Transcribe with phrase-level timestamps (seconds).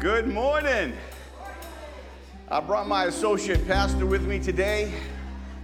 [0.00, 0.94] Good morning.
[2.48, 4.94] I brought my associate pastor with me today.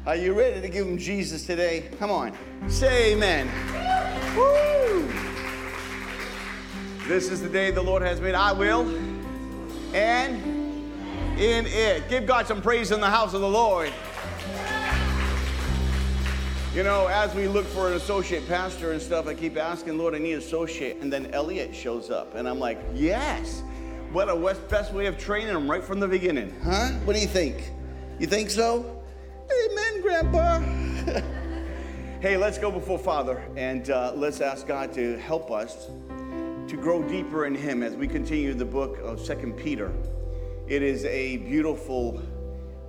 [0.05, 1.89] Are you ready to give him Jesus today?
[1.99, 2.37] Come on,
[2.69, 3.49] say amen.
[4.37, 5.11] Woo!
[7.09, 8.35] This is the day the Lord has made.
[8.35, 8.83] I will.
[9.95, 10.37] And
[11.41, 12.07] in it.
[12.11, 13.91] Give God some praise in the house of the Lord.
[16.75, 20.15] You know, as we look for an associate pastor and stuff, I keep asking, Lord,
[20.15, 20.99] I need an associate.
[21.01, 22.35] And then Elliot shows up.
[22.35, 23.63] And I'm like, yes.
[24.17, 26.59] What a best way of training them right from the beginning.
[26.65, 26.89] Huh?
[27.05, 27.71] What do you think?
[28.19, 29.05] You think so?
[29.53, 30.59] Amen, Grandpa.
[32.23, 35.89] hey, let's go before Father and uh, let's ask God to help us
[36.67, 39.93] to grow deeper in Him as we continue the book of Second Peter.
[40.67, 42.23] It is a beautiful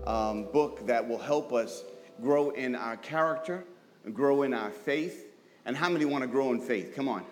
[0.05, 1.83] um, book that will help us
[2.21, 3.65] grow in our character
[4.13, 5.25] grow in our faith.
[5.65, 6.93] And how many want to grow in faith?
[6.95, 7.25] Come on.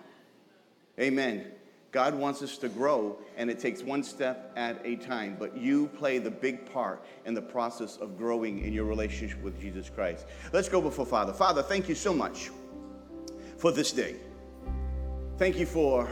[1.00, 1.46] Amen.
[1.96, 5.34] God wants us to grow, and it takes one step at a time.
[5.38, 9.58] But you play the big part in the process of growing in your relationship with
[9.58, 10.26] Jesus Christ.
[10.52, 11.32] Let's go before Father.
[11.32, 12.50] Father, thank you so much
[13.56, 14.16] for this day.
[15.38, 16.06] Thank you for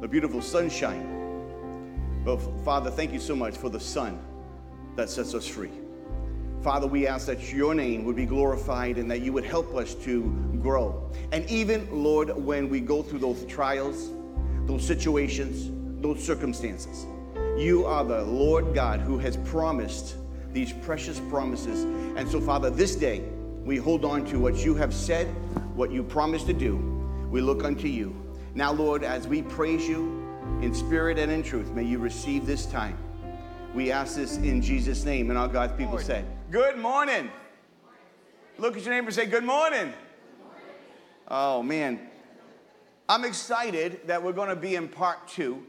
[0.00, 2.22] the beautiful sunshine.
[2.24, 4.18] But Father, thank you so much for the son
[4.96, 5.72] that sets us free.
[6.62, 9.94] Father, we ask that your name would be glorified and that you would help us
[9.96, 10.22] to
[10.62, 11.12] grow.
[11.30, 14.12] And even, Lord, when we go through those trials,
[14.70, 15.68] those situations,
[16.00, 17.04] those circumstances,
[17.56, 20.14] you are the Lord God who has promised
[20.52, 21.82] these precious promises.
[22.16, 23.24] And so, Father, this day
[23.64, 25.26] we hold on to what you have said,
[25.74, 26.76] what you promised to do.
[27.32, 28.14] We look unto you.
[28.54, 30.24] Now, Lord, as we praise you
[30.62, 32.96] in spirit and in truth, may you receive this time.
[33.74, 35.30] We ask this in Jesus' name.
[35.30, 36.06] And all God's people Lord.
[36.06, 37.28] say, Good morning.
[38.56, 39.92] Look at your neighbor and say, Good morning.
[41.26, 42.09] Oh, man.
[43.10, 45.64] I'm excited that we're going to be in part two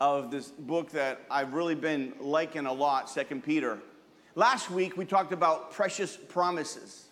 [0.00, 3.78] of this book that I've really been liking a lot, Second Peter.
[4.34, 7.08] Last week we talked about precious promises.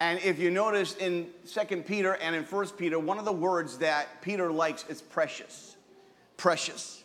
[0.00, 3.78] And if you notice in Second Peter and in First Peter, one of the words
[3.78, 5.74] that Peter likes is precious.
[6.36, 7.04] Precious.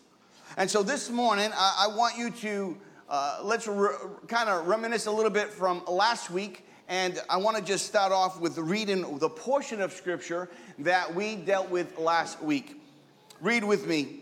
[0.58, 2.78] And so this morning, I, I want you to
[3.08, 3.96] uh, let's re-
[4.28, 6.66] kind of reminisce a little bit from last week.
[6.94, 11.36] And I want to just start off with reading the portion of scripture that we
[11.36, 12.80] dealt with last week.
[13.42, 14.20] Read with me.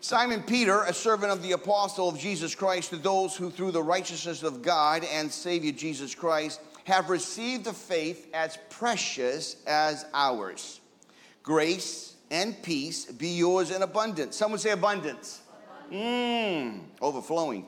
[0.00, 3.82] Simon Peter, a servant of the apostle of Jesus Christ, to those who through the
[3.82, 10.82] righteousness of God and Savior Jesus Christ have received the faith as precious as ours.
[11.42, 14.36] Grace and peace be yours in abundance.
[14.36, 15.40] Someone say abundance.
[15.90, 17.64] Mmm, overflowing.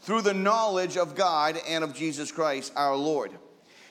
[0.00, 3.30] Through the knowledge of God and of Jesus Christ our Lord.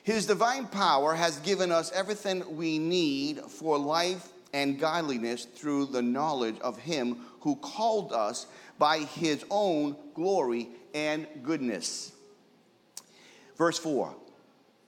[0.08, 6.02] His divine power has given us everything we need for life and godliness through the
[6.02, 8.46] knowledge of Him who called us
[8.80, 12.14] by His own glory and goodness.
[13.58, 14.16] Verse 4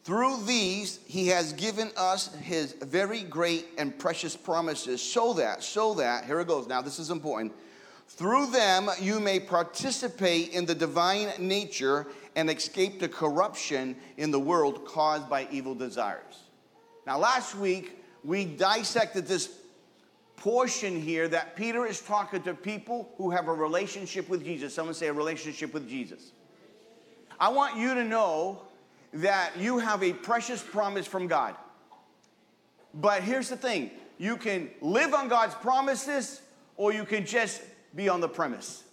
[0.05, 5.95] Through these He has given us His very great and precious promises, so that, so
[5.95, 7.51] that, here it goes, now this is important
[8.09, 14.39] through them, you may participate in the divine nature and escape the corruption in the
[14.39, 16.43] world caused by evil desires.
[17.05, 19.49] Now, last week, we dissected this
[20.35, 24.73] portion here that Peter is talking to people who have a relationship with Jesus.
[24.73, 26.31] Someone say a relationship with Jesus.
[27.39, 28.61] I want you to know
[29.13, 31.55] that you have a precious promise from God.
[32.93, 36.41] But here's the thing you can live on God's promises,
[36.75, 37.61] or you can just
[37.95, 38.83] be on the premise.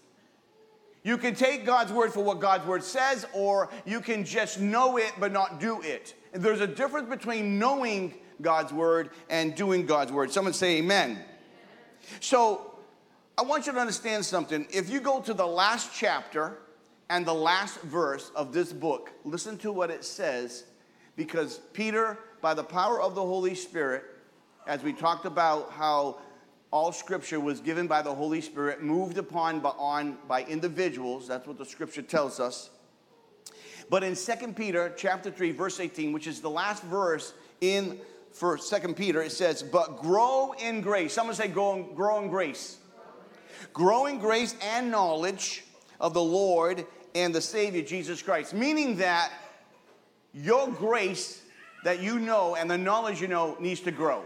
[1.07, 4.97] You can take God's word for what God's word says, or you can just know
[4.97, 6.15] it but not do it.
[6.33, 10.33] There's a difference between knowing God's word and doing God's word.
[10.33, 11.21] Someone say amen.
[12.19, 12.75] So
[13.39, 14.67] I want you to understand something.
[14.69, 16.59] If you go to the last chapter
[17.09, 20.65] and the last verse of this book, listen to what it says,
[21.15, 24.03] because Peter, by the power of the Holy Spirit,
[24.67, 26.19] as we talked about how
[26.71, 31.29] all scripture was given by the Holy Spirit, moved upon by, on, by individuals.
[31.29, 32.71] That's what the scripture tells us.
[33.89, 37.99] But in 2 Peter chapter 3, verse 18, which is the last verse in
[38.33, 41.15] for 2 Peter, it says, But grow in grace.
[41.15, 42.79] Someone say, grow in, grow in grace.
[43.73, 45.65] Grow in grace and knowledge
[46.01, 46.85] of the Lord
[47.15, 48.53] and the Savior Jesus Christ.
[48.53, 49.33] Meaning that
[50.35, 51.43] your grace
[51.85, 54.25] that you know and the knowledge you know needs to grow.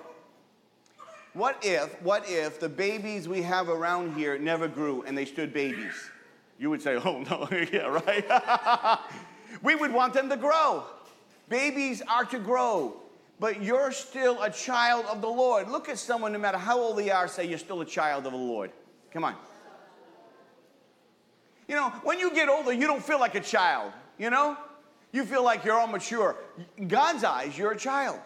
[1.33, 5.53] What if, what if the babies we have around here never grew and they stood
[5.53, 6.11] babies?
[6.59, 9.01] You would say, oh no, yeah, right?
[9.63, 10.85] we would want them to grow.
[11.49, 12.97] Babies are to grow,
[13.39, 15.69] but you're still a child of the Lord.
[15.69, 18.33] Look at someone, no matter how old they are, say, you're still a child of
[18.33, 18.73] the Lord.
[19.13, 19.35] Come on.
[21.69, 24.57] You know, when you get older, you don't feel like a child, you know?
[25.13, 26.37] You feel like you're all mature.
[26.77, 28.19] In God's eyes, you're a child.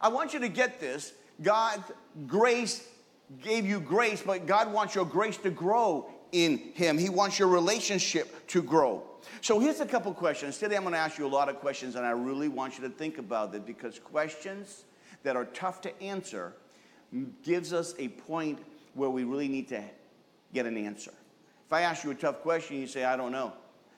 [0.00, 1.12] I want you to get this.
[1.42, 1.90] God's
[2.26, 2.86] grace
[3.42, 6.98] gave you grace, but God wants your grace to grow in Him.
[6.98, 9.02] He wants your relationship to grow.
[9.40, 10.58] So here's a couple questions.
[10.58, 12.84] Today I'm going to ask you a lot of questions, and I really want you
[12.84, 14.84] to think about it because questions
[15.24, 16.52] that are tough to answer
[17.42, 18.58] gives us a point
[18.94, 19.82] where we really need to
[20.54, 21.12] get an answer.
[21.66, 23.52] If I ask you a tough question, you say, I don't know.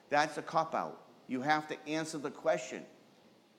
[0.09, 0.99] That's a cop out.
[1.27, 2.83] You have to answer the question.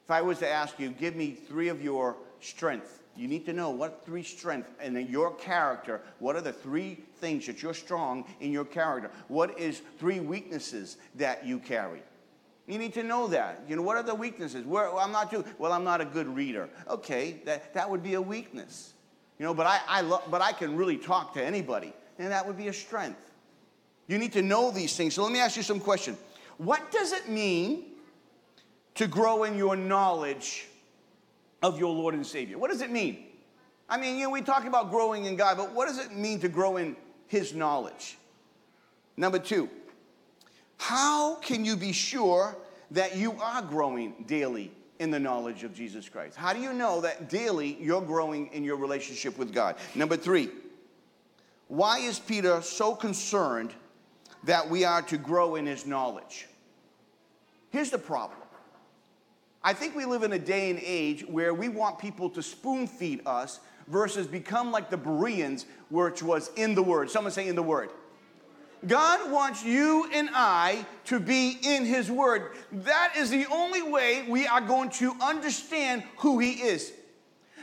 [0.05, 3.53] If I was to ask you, give me three of your strengths, you need to
[3.53, 7.75] know what three strengths and in your character, what are the three things that you're
[7.75, 9.11] strong in your character?
[9.29, 12.03] What is three weaknesses that you carry?
[12.67, 13.63] You need to know that.
[13.69, 14.65] You know, what are the weaknesses?
[14.65, 16.69] Where, well, I'm not too, well, I'm not a good reader.
[16.89, 18.95] Okay, that, that would be a weakness.
[19.39, 22.47] You know, but I, I lo- but I can really talk to anybody, and that
[22.47, 23.19] would be a strength.
[24.07, 25.15] You need to know these things.
[25.15, 26.19] So let me ask you some questions.
[26.59, 27.85] What does it mean
[28.97, 30.67] to grow in your knowledge
[31.63, 32.59] of your Lord and Savior?
[32.59, 33.25] What does it mean?
[33.89, 36.41] I mean, you know, we talk about growing in God, but what does it mean
[36.41, 36.97] to grow in
[37.27, 38.17] His knowledge?
[39.17, 39.69] Number two,
[40.79, 42.57] how can you be sure
[42.93, 46.37] that you are growing daily in the knowledge of Jesus Christ?
[46.37, 49.77] How do you know that daily you're growing in your relationship with God?
[49.95, 50.51] Number three,
[51.69, 53.73] why is Peter so concerned
[54.45, 56.49] that we are to grow in his knowledge?
[57.71, 58.40] Here's the problem
[59.63, 62.87] I think we live in a day and age where we want people to spoon
[62.87, 67.11] feed us versus become like the Bereans, which was in the Word.
[67.11, 67.91] Someone say in the Word.
[68.87, 72.53] God wants you and I to be in His Word.
[72.73, 76.93] That is the only way we are going to understand who He is.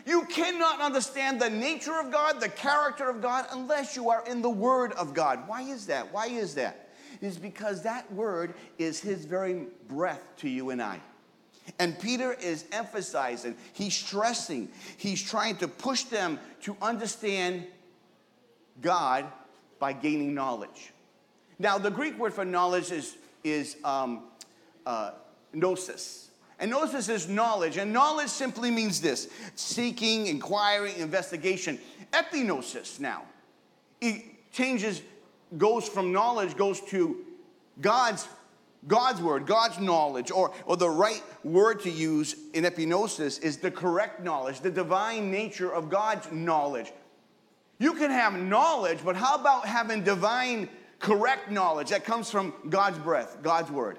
[0.05, 4.43] You cannot understand the nature of God, the character of God, unless you are in
[4.43, 5.47] the Word of God.
[5.47, 6.13] Why is that?
[6.13, 6.89] Why is that?
[7.19, 11.01] It is because that Word is His very breath to you and I.
[11.79, 17.65] And Peter is emphasizing, he's stressing, he's trying to push them to understand
[18.81, 19.25] God
[19.79, 20.93] by gaining knowledge.
[21.59, 24.23] Now, the Greek word for knowledge is, is um,
[24.85, 25.11] uh,
[25.53, 26.29] gnosis.
[26.59, 27.77] And gnosis is knowledge.
[27.77, 31.79] And knowledge simply means this seeking, inquiring, investigation.
[32.11, 33.23] Epignosis now.
[34.01, 35.01] It changes,
[35.57, 37.17] goes from knowledge, goes to
[37.81, 38.27] God's
[38.85, 43.71] God's word, God's knowledge, or, or the right word to use in epignosis is the
[43.71, 46.91] correct knowledge, the divine nature of God's knowledge.
[47.79, 50.69] You can have knowledge, but how about having divine,
[50.99, 53.97] correct knowledge that comes from God's breath, God's word,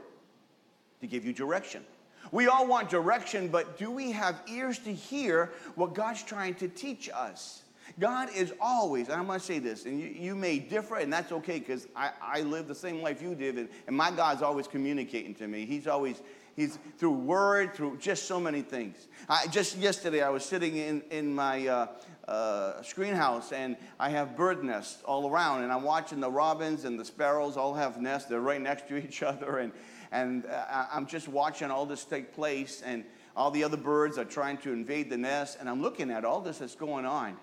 [1.00, 1.84] to give you direction?
[2.30, 6.68] We all want direction, but do we have ears to hear what God's trying to
[6.68, 7.62] teach us?
[7.98, 11.12] God is always, and I'm going to say this, and you, you may differ, and
[11.12, 14.42] that's okay because I, I live the same life you did, and, and my God's
[14.42, 15.66] always communicating to me.
[15.66, 16.22] He's always,
[16.54, 19.08] he's through word, through just so many things.
[19.28, 21.86] I, just yesterday, I was sitting in, in my uh,
[22.28, 26.84] uh, screen house, and I have bird nests all around, and I'm watching the robins
[26.84, 28.28] and the sparrows all have nests.
[28.28, 29.72] They're right next to each other, and,
[30.12, 33.04] and uh, I'm just watching all this take place, and
[33.34, 36.40] all the other birds are trying to invade the nest, and I'm looking at all
[36.40, 37.36] this that's going on.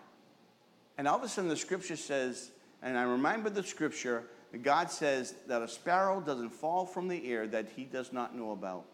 [0.97, 2.51] And all of a sudden, the scripture says,
[2.81, 4.24] and I remember the scripture,
[4.62, 8.51] God says that a sparrow doesn't fall from the air that he does not know
[8.51, 8.86] about.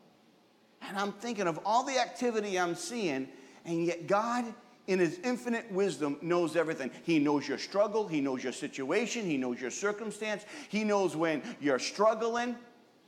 [0.81, 3.27] And I'm thinking of all the activity I'm seeing,
[3.65, 4.45] and yet God,
[4.87, 6.89] in his infinite wisdom, knows everything.
[7.03, 11.43] He knows your struggle, he knows your situation, he knows your circumstance, he knows when
[11.59, 12.55] you're struggling.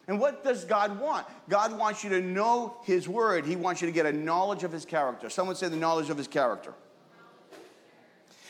[0.08, 1.26] And what does God want?
[1.50, 3.46] God wants you to know his word.
[3.46, 5.30] He wants you to get a knowledge of his character.
[5.30, 6.74] Someone say the knowledge of his character.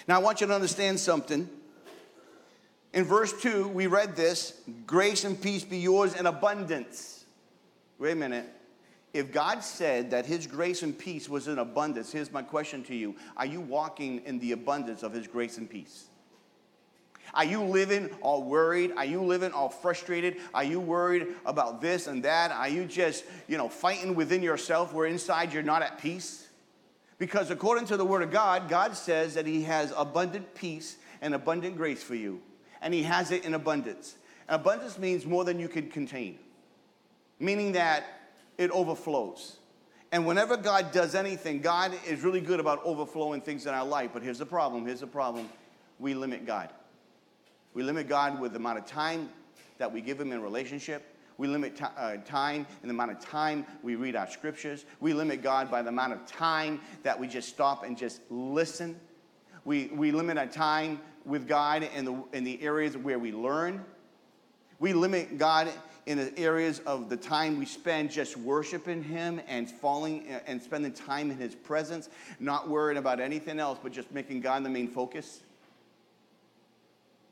[0.07, 1.49] Now, I want you to understand something.
[2.93, 7.25] In verse 2, we read this grace and peace be yours in abundance.
[7.97, 8.47] Wait a minute.
[9.13, 12.95] If God said that His grace and peace was in abundance, here's my question to
[12.95, 16.05] you Are you walking in the abundance of His grace and peace?
[17.33, 18.91] Are you living all worried?
[18.95, 20.37] Are you living all frustrated?
[20.53, 22.51] Are you worried about this and that?
[22.51, 26.42] Are you just, you know, fighting within yourself where inside you're not at peace?
[27.23, 31.33] Because according to the Word of God, God says that He has abundant peace and
[31.33, 32.41] abundant grace for you.
[32.81, 34.17] And He has it in abundance.
[34.49, 36.37] And abundance means more than you can contain,
[37.39, 38.03] meaning that
[38.57, 39.55] it overflows.
[40.11, 44.09] And whenever God does anything, God is really good about overflowing things in our life.
[44.11, 45.47] But here's the problem here's the problem
[45.99, 46.71] we limit God.
[47.73, 49.29] We limit God with the amount of time
[49.77, 51.12] that we give Him in relationship.
[51.37, 54.85] We limit t- uh, time and the amount of time we read our scriptures.
[54.99, 58.99] We limit God by the amount of time that we just stop and just listen.
[59.65, 63.83] We, we limit our time with God in the, in the areas where we learn.
[64.79, 65.69] We limit God
[66.05, 70.91] in the areas of the time we spend just worshiping Him and falling and spending
[70.91, 72.09] time in His presence,
[72.39, 75.41] not worrying about anything else, but just making God the main focus.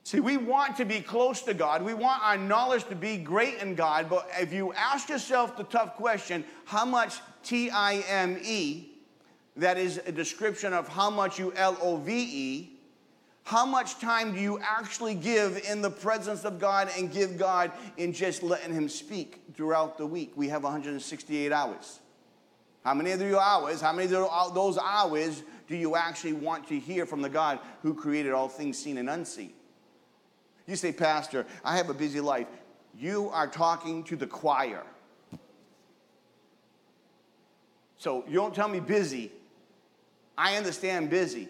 [0.04, 1.84] See, we want to be close to God.
[1.84, 4.10] We want our knowledge to be great in God.
[4.10, 8.90] But if you ask yourself the tough question, how much T I M E,
[9.58, 12.80] that is a description of how much you L O V E,
[13.44, 17.72] how much time do you actually give in the presence of God and give God
[17.98, 20.32] in just letting Him speak throughout the week?
[20.36, 22.00] We have 168 hours.
[22.84, 26.68] How many of those hours, how many of uh, those hours do you actually want
[26.70, 29.54] to hear from the God who created all things seen and unseen?
[30.68, 32.48] You say, Pastor, I have a busy life.
[32.98, 34.84] You are talking to the choir.
[37.98, 39.32] So you don't tell me busy.
[40.38, 41.48] I understand busy,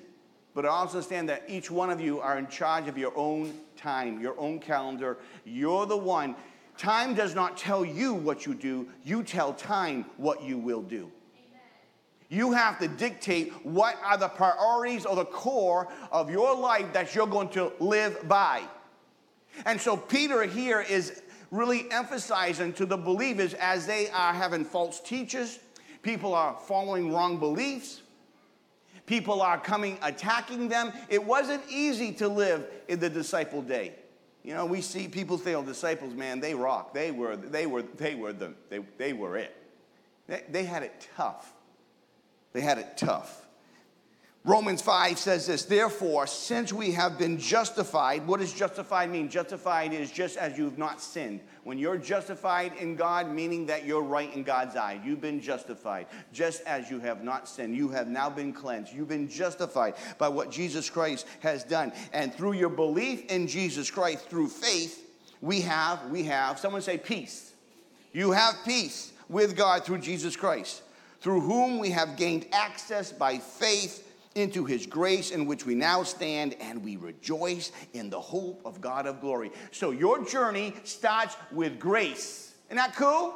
[0.53, 3.53] but I also understand that each one of you are in charge of your own
[3.77, 5.17] time, your own calendar.
[5.45, 6.35] You're the one.
[6.77, 11.11] Time does not tell you what you do, you tell time what you will do.
[12.27, 17.13] You have to dictate what are the priorities or the core of your life that
[17.13, 18.63] you're going to live by.
[19.65, 24.99] And so Peter here is really emphasizing to the believers as they are having false
[25.01, 25.59] teachers,
[26.01, 28.01] people are following wrong beliefs,
[29.05, 30.93] people are coming attacking them.
[31.09, 33.93] It wasn't easy to live in the disciple day.
[34.43, 36.93] You know, we see people say, "Oh, disciples, man, they rock.
[36.93, 39.55] They were, they were, they were the, they, they were it.
[40.27, 41.53] They, they had it tough.
[42.53, 43.40] They had it tough."
[44.43, 49.29] Romans 5 says this, therefore, since we have been justified, what does justified mean?
[49.29, 51.41] Justified is just as you've not sinned.
[51.63, 56.07] When you're justified in God, meaning that you're right in God's eye, you've been justified.
[56.33, 58.91] Just as you have not sinned, you have now been cleansed.
[58.91, 61.93] You've been justified by what Jesus Christ has done.
[62.11, 65.07] And through your belief in Jesus Christ, through faith,
[65.41, 67.53] we have, we have, someone say peace.
[68.11, 70.81] You have peace with God through Jesus Christ,
[71.19, 76.03] through whom we have gained access by faith into his grace in which we now
[76.03, 79.51] stand and we rejoice in the hope of God of glory.
[79.71, 82.53] So your journey starts with grace.
[82.67, 83.35] Isn't that cool?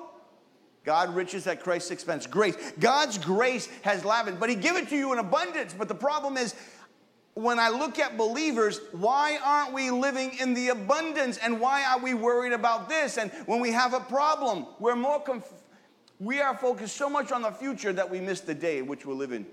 [0.85, 2.27] God riches at Christ's expense.
[2.27, 2.55] Grace.
[2.79, 5.73] God's grace has lavished, but he give it to you in abundance.
[5.77, 6.53] But the problem is,
[7.33, 11.37] when I look at believers, why aren't we living in the abundance?
[11.37, 13.17] And why are we worried about this?
[13.17, 15.63] And when we have a problem, we're more conf-
[16.19, 19.05] we are focused so much on the future that we miss the day in which
[19.05, 19.45] we're living.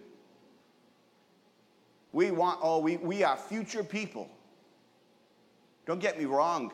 [2.13, 4.29] We want, oh, we, we are future people.
[5.87, 6.73] Don't get me wrong.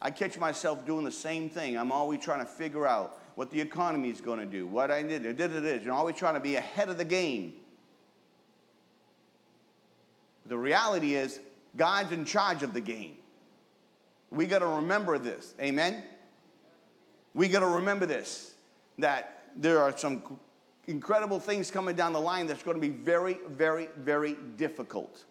[0.00, 1.76] I catch myself doing the same thing.
[1.76, 5.02] I'm always trying to figure out what the economy is going to do, what I
[5.02, 7.54] did, did it is, and always trying to be ahead of the game.
[10.46, 11.40] The reality is,
[11.76, 13.16] God's in charge of the game.
[14.30, 15.54] We got to remember this.
[15.60, 16.02] Amen?
[17.34, 18.54] We got to remember this
[18.98, 20.22] that there are some
[20.86, 25.24] incredible things coming down the line that's going to be very, very, very difficult.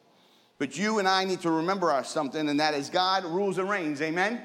[0.57, 3.69] But you and I need to remember our something, and that is God rules and
[3.69, 4.01] reigns.
[4.01, 4.41] Amen?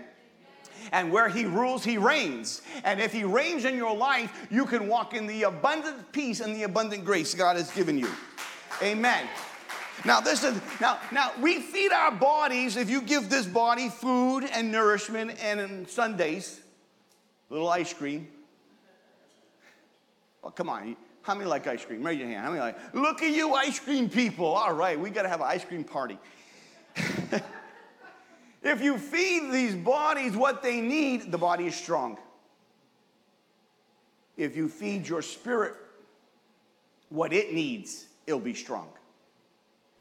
[0.92, 2.62] And where He rules, He reigns.
[2.84, 6.54] And if He reigns in your life, you can walk in the abundant peace and
[6.54, 8.08] the abundant grace God has given you.
[8.82, 9.28] Amen.
[10.04, 12.76] Now this is now now we feed our bodies.
[12.76, 16.60] If you give this body food and nourishment and sundaes,
[17.50, 18.26] little ice cream,
[20.42, 20.96] Oh, come on.
[21.22, 22.02] How many like ice cream?
[22.02, 22.40] Raise your hand.
[22.40, 24.46] How many like, look at you ice cream people.
[24.46, 26.18] All right, we got to have an ice cream party.
[28.62, 32.18] if you feed these bodies what they need, the body is strong.
[34.36, 35.74] If you feed your spirit
[37.10, 38.88] what it needs, it'll be strong.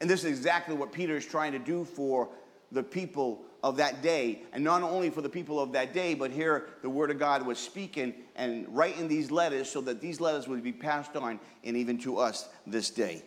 [0.00, 2.28] And this is exactly what Peter is trying to do for
[2.72, 4.42] the people of that day.
[4.52, 7.44] And not only for the people of that day, but here the Word of God
[7.46, 11.76] was speaking and writing these letters so that these letters would be passed on and
[11.76, 13.22] even to us this day.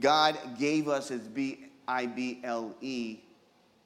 [0.00, 3.18] God gave us his B I B L E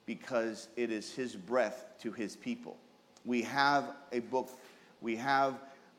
[0.04, 2.76] because it is his breath to his people.
[3.24, 4.50] We have a book,
[5.00, 5.54] we have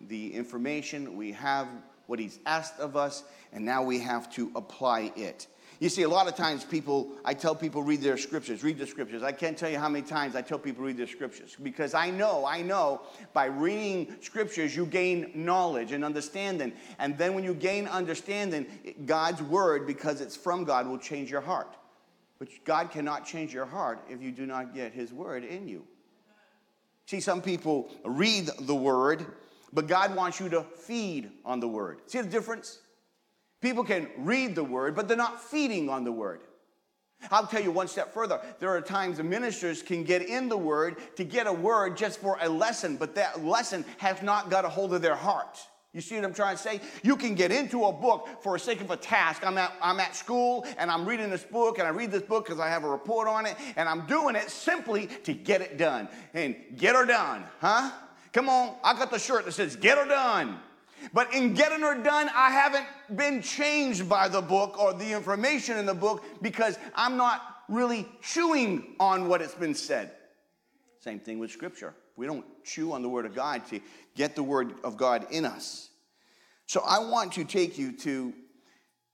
[0.08, 1.68] the information, we have
[2.06, 5.48] what he's asked of us, and now we have to apply it.
[5.80, 8.88] You see, a lot of times people, I tell people read their scriptures, read the
[8.88, 9.22] scriptures.
[9.22, 12.10] I can't tell you how many times I tell people read their scriptures because I
[12.10, 13.02] know, I know
[13.34, 16.74] by reading scriptures you gain knowledge and understanding.
[16.98, 18.66] And then when you gain understanding,
[19.06, 21.76] God's word, because it's from God, will change your heart.
[22.40, 25.86] But God cannot change your heart if you do not get his word in you.
[27.06, 29.26] See, some people read the word,
[29.72, 32.02] but God wants you to feed on the word.
[32.08, 32.80] See the difference?
[33.62, 36.42] People can read the word, but they're not feeding on the word.
[37.32, 38.40] I'll tell you one step further.
[38.60, 42.38] There are times ministers can get in the word to get a word just for
[42.42, 45.58] a lesson, but that lesson has not got a hold of their heart.
[45.94, 46.80] You see what I'm trying to say?
[47.02, 49.46] You can get into a book for the sake of a task.
[49.46, 52.46] I'm at, I'm at school and I'm reading this book and I read this book
[52.46, 55.78] because I have a report on it and I'm doing it simply to get it
[55.78, 56.08] done.
[56.36, 57.90] And get her done, huh?
[58.32, 60.60] Come on, I got the shirt that says get her done.
[61.14, 62.86] But in getting her done, I haven't
[63.16, 68.08] been changed by the book or the information in the book because I'm not really
[68.22, 70.12] chewing on what it's been said.
[71.00, 71.94] Same thing with Scripture.
[72.16, 73.80] We don't chew on the Word of God to
[74.16, 75.90] get the Word of God in us.
[76.66, 78.34] So I want to take you to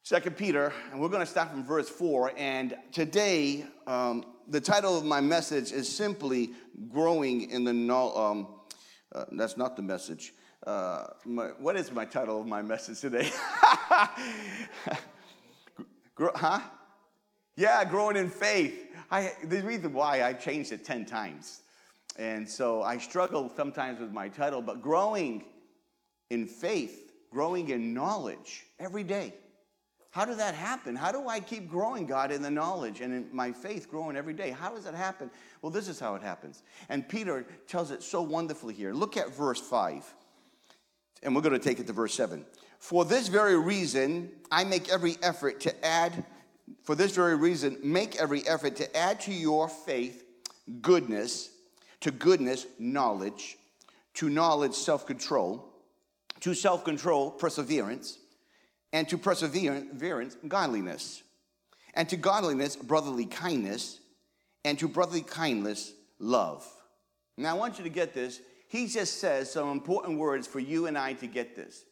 [0.02, 2.34] Second Peter, and we're going to start from verse 4.
[2.36, 6.52] And today, um, the title of my message is simply
[6.90, 8.18] Growing in the Knowledge.
[8.18, 8.48] Um,
[9.14, 10.34] uh, that's not the message.
[10.66, 13.30] Uh, my, what is my title of my message today?
[16.18, 16.62] huh?
[17.58, 18.88] Yeah, growing in faith.
[19.12, 21.62] I, the reason why I changed it 10 times.
[22.18, 25.44] And so I struggle sometimes with my title, but growing
[26.30, 29.34] in faith, growing in knowledge every day.
[30.12, 30.96] How did that happen?
[30.96, 34.34] How do I keep growing, God, in the knowledge and in my faith growing every
[34.34, 34.52] day?
[34.52, 35.30] How does that happen?
[35.62, 36.64] Well, this is how it happens.
[36.88, 38.94] And Peter tells it so wonderfully here.
[38.94, 40.14] Look at verse 5
[41.24, 42.46] and we're going to take it to verse 7.
[42.80, 46.26] For this very reason, I make every effort to add,
[46.84, 50.24] for this very reason, make every effort to add to your faith
[50.82, 51.50] goodness,
[52.02, 53.58] to goodness, knowledge,
[54.16, 55.74] to knowledge, self control,
[56.42, 58.18] to self control, perseverance,
[58.92, 61.24] and to perseverance, godliness,
[61.94, 64.00] and to godliness, brotherly kindness,
[64.66, 66.66] and to brotherly kindness, love.
[67.38, 68.40] Now, I want you to get this
[68.74, 71.86] he just says some important words for you and I to get this.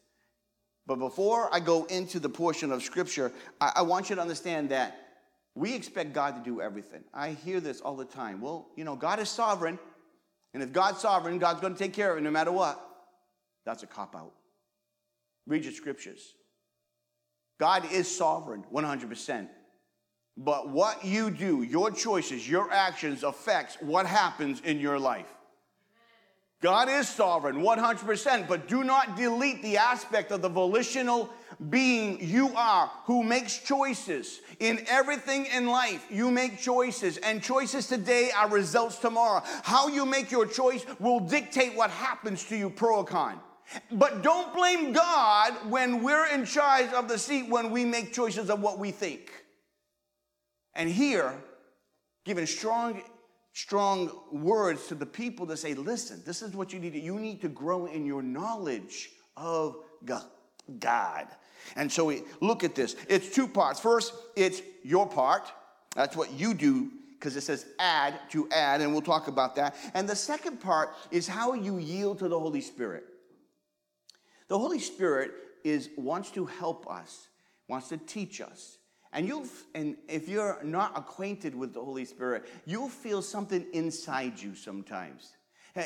[0.84, 4.70] But before I go into the portion of scripture, I, I, want you to understand
[4.70, 4.98] that
[5.54, 7.04] we expect God to do everything.
[7.14, 8.40] I hear this all the time.
[8.40, 9.78] Well, you know, God is sovereign.
[10.54, 12.84] And if God's sovereign, God's going to take care of it no matter what.
[13.64, 14.32] That's a cop out.
[15.46, 16.34] Read your scriptures.
[17.60, 19.48] God is sovereign 100%.
[20.36, 25.32] But what you do, your choices, your actions affects what happens in your life.
[26.62, 31.28] God is sovereign 100%, but do not delete the aspect of the volitional
[31.70, 34.40] being you are who makes choices.
[34.60, 39.42] In everything in life, you make choices, and choices today are results tomorrow.
[39.64, 43.40] How you make your choice will dictate what happens to you, pro or con.
[43.90, 48.50] But don't blame God when we're in charge of the seat when we make choices
[48.50, 49.32] of what we think.
[50.74, 51.34] And here,
[52.24, 53.02] given strong
[53.52, 57.40] strong words to the people to say, listen, this is what you need you need
[57.42, 59.76] to grow in your knowledge of
[60.78, 61.26] God.
[61.76, 62.96] And so we look at this.
[63.08, 63.78] It's two parts.
[63.78, 65.52] First, it's your part.
[65.94, 69.76] That's what you do because it says add to add, and we'll talk about that.
[69.94, 73.04] And the second part is how you yield to the Holy Spirit.
[74.48, 75.30] The Holy Spirit
[75.62, 77.28] is wants to help us,
[77.68, 78.78] wants to teach us,
[79.12, 84.40] and you'll and if you're not acquainted with the Holy Spirit, you'll feel something inside
[84.40, 85.32] you sometimes.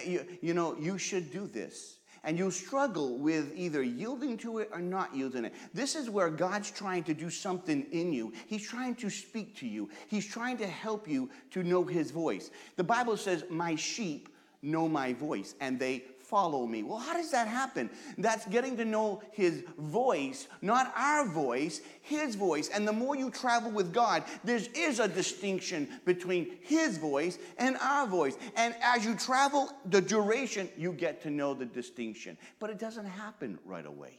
[0.05, 1.99] You, you know, you should do this.
[2.25, 5.55] And you'll struggle with either yielding to it or not yielding it.
[5.73, 8.33] This is where God's trying to do something in you.
[8.49, 9.89] He's trying to speak to you.
[10.09, 12.51] He's trying to help you to know his voice.
[12.75, 14.29] The Bible says, My sheep
[14.61, 16.83] know my voice, and they follow me.
[16.83, 17.89] Well, how does that happen?
[18.19, 22.69] That's getting to know his voice, not our voice, his voice.
[22.69, 27.77] And the more you travel with God, there is a distinction between his voice and
[27.79, 28.37] our voice.
[28.57, 32.37] And as you travel the duration, you get to know the distinction.
[32.59, 34.19] But it doesn't happen right away.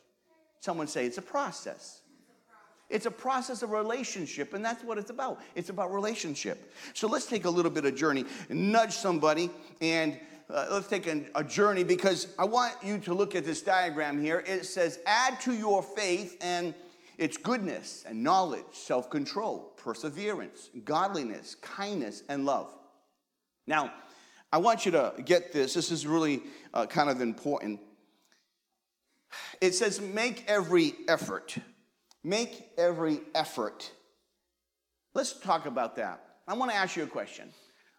[0.60, 2.02] Someone say it's a process.
[2.90, 5.42] It's a process of relationship, and that's what it's about.
[5.56, 6.72] It's about relationship.
[6.94, 9.50] So let's take a little bit of journey, nudge somebody,
[9.82, 10.18] and
[10.50, 14.22] uh, let's take a, a journey because I want you to look at this diagram
[14.22, 14.44] here.
[14.48, 16.74] It says, add to your faith and
[17.18, 22.74] its goodness and knowledge, self control, perseverance, godliness, kindness, and love.
[23.66, 23.94] Now,
[24.54, 25.74] I want you to get this.
[25.74, 27.82] This is really uh, kind of important.
[29.60, 31.58] It says, make every effort.
[32.24, 33.92] Make every effort.
[35.14, 36.24] Let's talk about that.
[36.48, 37.50] I want to ask you a question.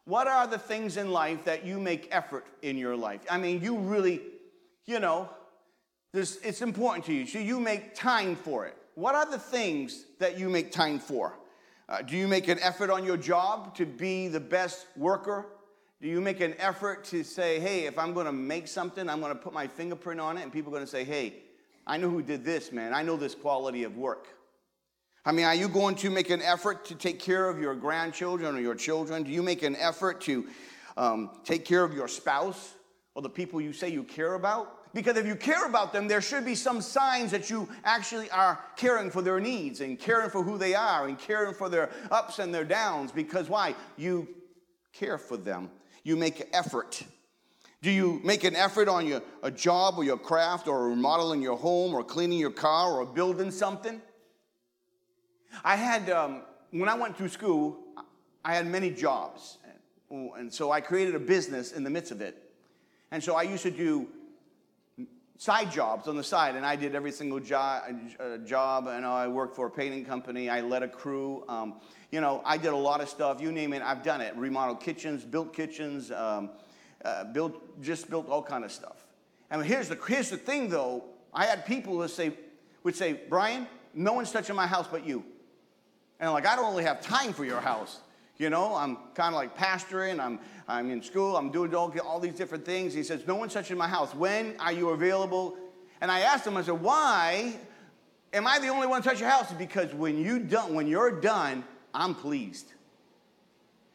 [0.08, 3.20] What are the things in life that you make effort in your life?
[3.28, 4.22] I mean, you really,
[4.86, 5.28] you know,
[6.14, 7.26] this, it's important to you.
[7.26, 8.74] So you make time for it.
[8.94, 11.34] What are the things that you make time for?
[11.90, 15.44] Uh, do you make an effort on your job to be the best worker?
[16.00, 19.20] Do you make an effort to say, hey, if I'm going to make something, I'm
[19.20, 21.34] going to put my fingerprint on it, and people are going to say, hey,
[21.86, 22.94] I know who did this, man.
[22.94, 24.28] I know this quality of work.
[25.28, 28.56] I mean, are you going to make an effort to take care of your grandchildren
[28.56, 29.24] or your children?
[29.24, 30.46] Do you make an effort to
[30.96, 32.72] um, take care of your spouse
[33.14, 34.94] or the people you say you care about?
[34.94, 38.64] Because if you care about them, there should be some signs that you actually are
[38.74, 42.38] caring for their needs and caring for who they are and caring for their ups
[42.38, 43.12] and their downs.
[43.12, 43.74] Because why?
[43.98, 44.26] You
[44.94, 45.68] care for them.
[46.04, 47.02] You make effort.
[47.82, 51.58] Do you make an effort on your a job or your craft or remodeling your
[51.58, 54.00] home or cleaning your car or building something?
[55.64, 57.78] I had um, when I went through school,
[58.44, 59.58] I had many jobs,
[60.10, 62.50] and so I created a business in the midst of it.
[63.10, 64.08] And so I used to do
[65.38, 68.88] side jobs on the side, and I did every single jo- uh, job.
[68.88, 70.50] And I worked for a painting company.
[70.50, 71.44] I led a crew.
[71.48, 71.76] Um,
[72.10, 73.40] you know, I did a lot of stuff.
[73.40, 74.36] You name it, I've done it.
[74.36, 76.50] Remodeled kitchens, built kitchens, um,
[77.04, 79.06] uh, built just built all kind of stuff.
[79.50, 81.04] And here's the here's the thing, though.
[81.32, 82.32] I had people that say
[82.82, 85.24] would say, Brian, no one's touching my house but you.
[86.20, 88.00] And like, I don't really have time for your house.
[88.38, 92.20] You know, I'm kind of like pastoring, I'm, I'm in school, I'm doing all, all
[92.20, 92.94] these different things.
[92.94, 94.14] He says, No one's touching my house.
[94.14, 95.56] When are you available?
[96.00, 97.56] And I asked him, I said, Why
[98.32, 99.52] am I the only one to touch your house?
[99.52, 102.72] Because when, you done, when you're done, I'm pleased.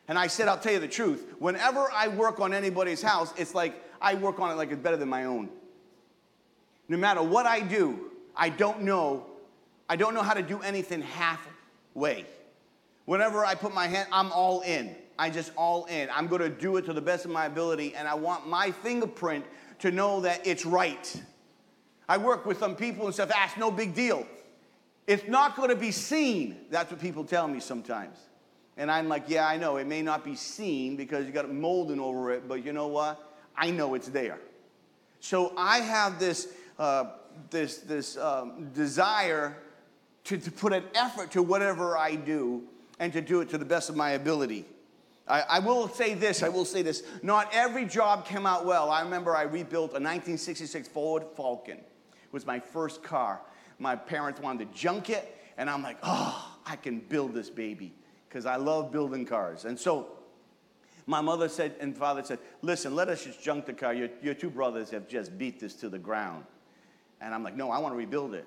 [0.10, 1.26] And I said, I'll tell you the truth.
[1.40, 4.98] Whenever I work on anybody's house, it's like I work on it like it's better
[4.98, 5.50] than my own.
[6.90, 9.26] No matter what I do, I don't know.
[9.88, 11.02] I don't know how to do anything
[11.94, 12.26] halfway.
[13.06, 14.96] Whenever I put my hand, I'm all in.
[15.20, 16.10] I just all in.
[16.12, 18.72] I'm going to do it to the best of my ability, and I want my
[18.72, 19.46] fingerprint
[19.80, 21.22] to know that it's right.
[22.08, 24.26] I work with some people and stuff, that's no big deal.
[25.06, 26.58] It's not going to be seen.
[26.70, 28.18] That's what people tell me sometimes.
[28.78, 29.78] And I'm like, yeah, I know.
[29.78, 33.32] It may not be seen because you got molding over it, but you know what?
[33.56, 34.40] I know it's there.
[35.20, 36.48] So I have this,
[36.80, 37.12] uh,
[37.50, 39.58] this, this um, desire
[40.26, 42.64] to, to put an effort to whatever I do
[43.00, 44.66] and to do it to the best of my ability.
[45.28, 47.04] I, I, will say this, I will say this.
[47.22, 48.90] Not every job came out well.
[48.90, 51.78] I remember I rebuilt a 1966 Ford Falcon.
[51.78, 53.42] It was my first car.
[53.80, 57.94] My parents wanted to junk it, and I'm like, oh, I can build this baby
[58.28, 59.66] because I love building cars.
[59.66, 60.08] And so
[61.06, 63.94] my mother said and father said, listen, let us just junk the car.
[63.94, 66.46] Your, your two brothers have just beat this to the ground.
[67.22, 68.46] And I'm like, no, I want to rebuild it.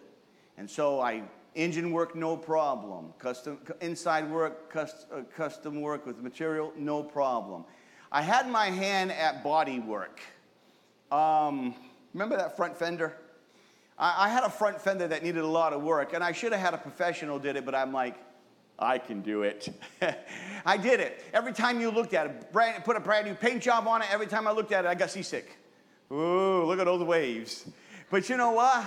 [0.58, 1.22] And so I
[1.56, 3.14] Engine work, no problem.
[3.18, 7.64] Custom, inside work, custom, uh, custom work with material, no problem.
[8.12, 10.20] I had my hand at body work.
[11.10, 11.74] Um,
[12.12, 13.16] remember that front fender?
[13.98, 16.52] I, I had a front fender that needed a lot of work, and I should
[16.52, 18.16] have had a professional did it, but I'm like,
[18.78, 19.70] I can do it.
[20.66, 21.24] I did it.
[21.32, 24.08] Every time you looked at it, brand, put a brand new paint job on it,
[24.12, 25.56] every time I looked at it, I got seasick.
[26.12, 27.66] Ooh, look at those waves.
[28.10, 28.84] But you know what?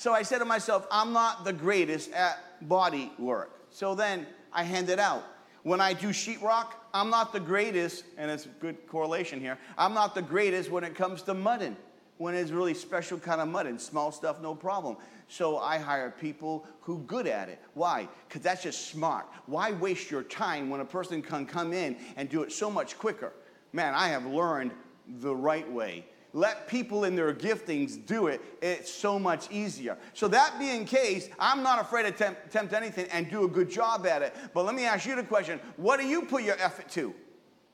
[0.00, 3.66] So I said to myself, I'm not the greatest at body work.
[3.68, 5.22] So then I hand it out.
[5.62, 9.58] When I do sheetrock, I'm not the greatest, and it's a good correlation here.
[9.76, 11.76] I'm not the greatest when it comes to mudding,
[12.16, 13.78] when it's really special kind of mudding.
[13.78, 14.96] Small stuff, no problem.
[15.28, 17.60] So I hire people who good at it.
[17.74, 18.08] Why?
[18.26, 19.26] Because that's just smart.
[19.44, 22.96] Why waste your time when a person can come in and do it so much
[22.96, 23.34] quicker?
[23.74, 24.70] Man, I have learned
[25.06, 29.96] the right way let people in their giftings do it, it's so much easier.
[30.14, 33.70] So, that being case, I'm not afraid to tempt, attempt anything and do a good
[33.70, 34.34] job at it.
[34.54, 37.14] But let me ask you the question what do you put your effort to?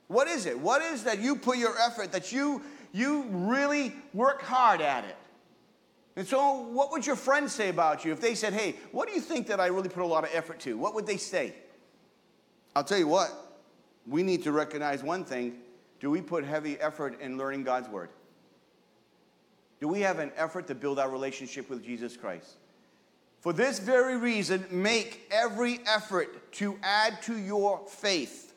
[0.08, 0.58] What is it?
[0.58, 5.16] What is that you put your effort, that you, you really work hard at it?
[6.16, 9.14] And so, what would your friends say about you if they said, Hey, what do
[9.14, 10.78] you think that I really put a lot of effort to?
[10.78, 11.54] What would they say?
[12.74, 13.30] I'll tell you what,
[14.06, 15.58] we need to recognize one thing
[15.98, 18.10] do we put heavy effort in learning God's Word?
[19.80, 22.56] Do we have an effort to build our relationship with Jesus Christ?
[23.40, 28.54] For this very reason, make every effort to add to your faith.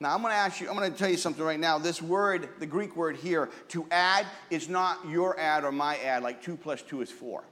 [0.00, 1.78] Now, I'm going to ask you, I'm going to tell you something right now.
[1.78, 6.22] This word, the Greek word here, to add, is not your add or my add,
[6.22, 7.44] like two plus two is four.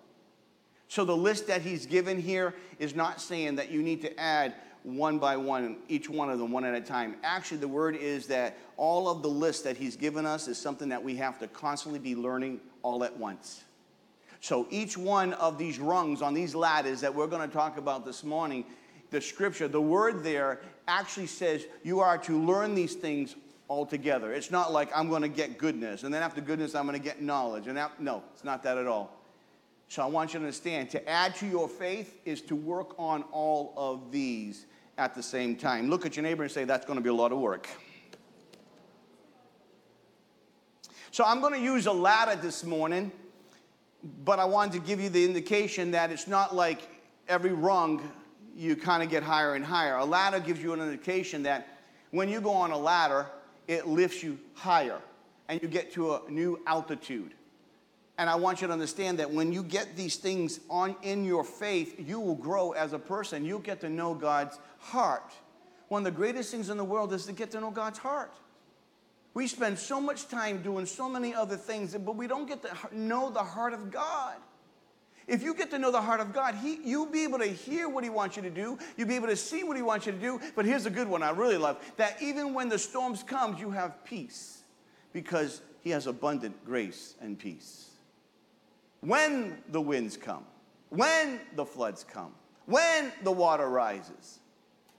[0.88, 4.54] So the list that he's given here is not saying that you need to add
[4.84, 7.16] one by one, each one of them one at a time.
[7.22, 10.88] Actually, the word is that all of the list that he's given us is something
[10.88, 13.62] that we have to constantly be learning all at once.
[14.40, 18.04] So each one of these rungs on these ladders that we're going to talk about
[18.04, 18.64] this morning,
[19.10, 23.36] the scripture, the word there actually says you are to learn these things
[23.68, 24.32] all together.
[24.32, 27.04] It's not like I'm going to get goodness, and then after goodness, I'm going to
[27.04, 27.68] get knowledge.
[27.68, 29.16] And that, no, it's not that at all.
[29.88, 33.22] So I want you to understand to add to your faith is to work on
[33.30, 34.66] all of these
[34.98, 35.88] at the same time.
[35.88, 37.68] Look at your neighbor and say, That's going to be a lot of work.
[41.10, 43.12] So I'm going to use a ladder this morning,
[44.24, 46.80] but I wanted to give you the indication that it's not like
[47.28, 48.10] every rung
[48.56, 49.96] you kind of get higher and higher.
[49.96, 51.68] A ladder gives you an indication that
[52.10, 53.26] when you go on a ladder,
[53.68, 55.00] it lifts you higher
[55.48, 57.34] and you get to a new altitude.
[58.18, 61.44] And I want you to understand that when you get these things on in your
[61.44, 63.44] faith, you will grow as a person.
[63.44, 65.32] You'll get to know God's heart.
[65.88, 68.32] One of the greatest things in the world is to get to know God's heart.
[69.34, 72.76] We spend so much time doing so many other things, but we don't get to
[72.92, 74.36] know the heart of God.
[75.26, 77.88] If you get to know the heart of God, he, you'll be able to hear
[77.88, 78.78] what He wants you to do.
[78.96, 80.40] You'll be able to see what He wants you to do.
[80.56, 83.70] But here's a good one I really love that even when the storms come, you
[83.70, 84.62] have peace
[85.12, 87.90] because He has abundant grace and peace.
[89.00, 90.44] When the winds come,
[90.90, 92.32] when the floods come,
[92.66, 94.40] when the water rises,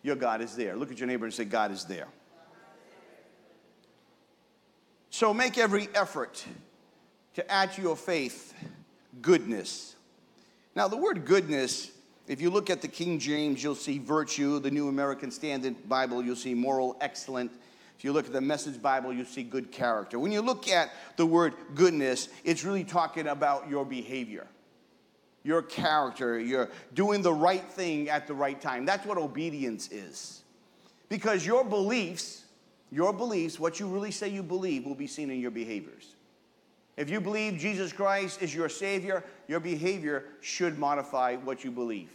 [0.03, 0.75] your God is there.
[0.75, 2.07] Look at your neighbor and say, God is there.
[5.09, 6.45] So make every effort
[7.35, 8.53] to add to your faith
[9.21, 9.93] goodness
[10.75, 11.91] now, the word goodness,
[12.27, 14.59] if you look at the King James, you'll see virtue.
[14.59, 17.51] The New American Standard Bible, you'll see moral, excellent.
[17.95, 20.17] If you look at the Message Bible, you'll see good character.
[20.17, 24.47] When you look at the word goodness, it's really talking about your behavior,
[25.43, 28.85] your character, you're doing the right thing at the right time.
[28.85, 30.43] That's what obedience is.
[31.09, 32.43] Because your beliefs,
[32.91, 36.15] your beliefs, what you really say you believe, will be seen in your behaviors.
[36.95, 42.09] If you believe Jesus Christ is your Savior, your behavior should modify what you believe.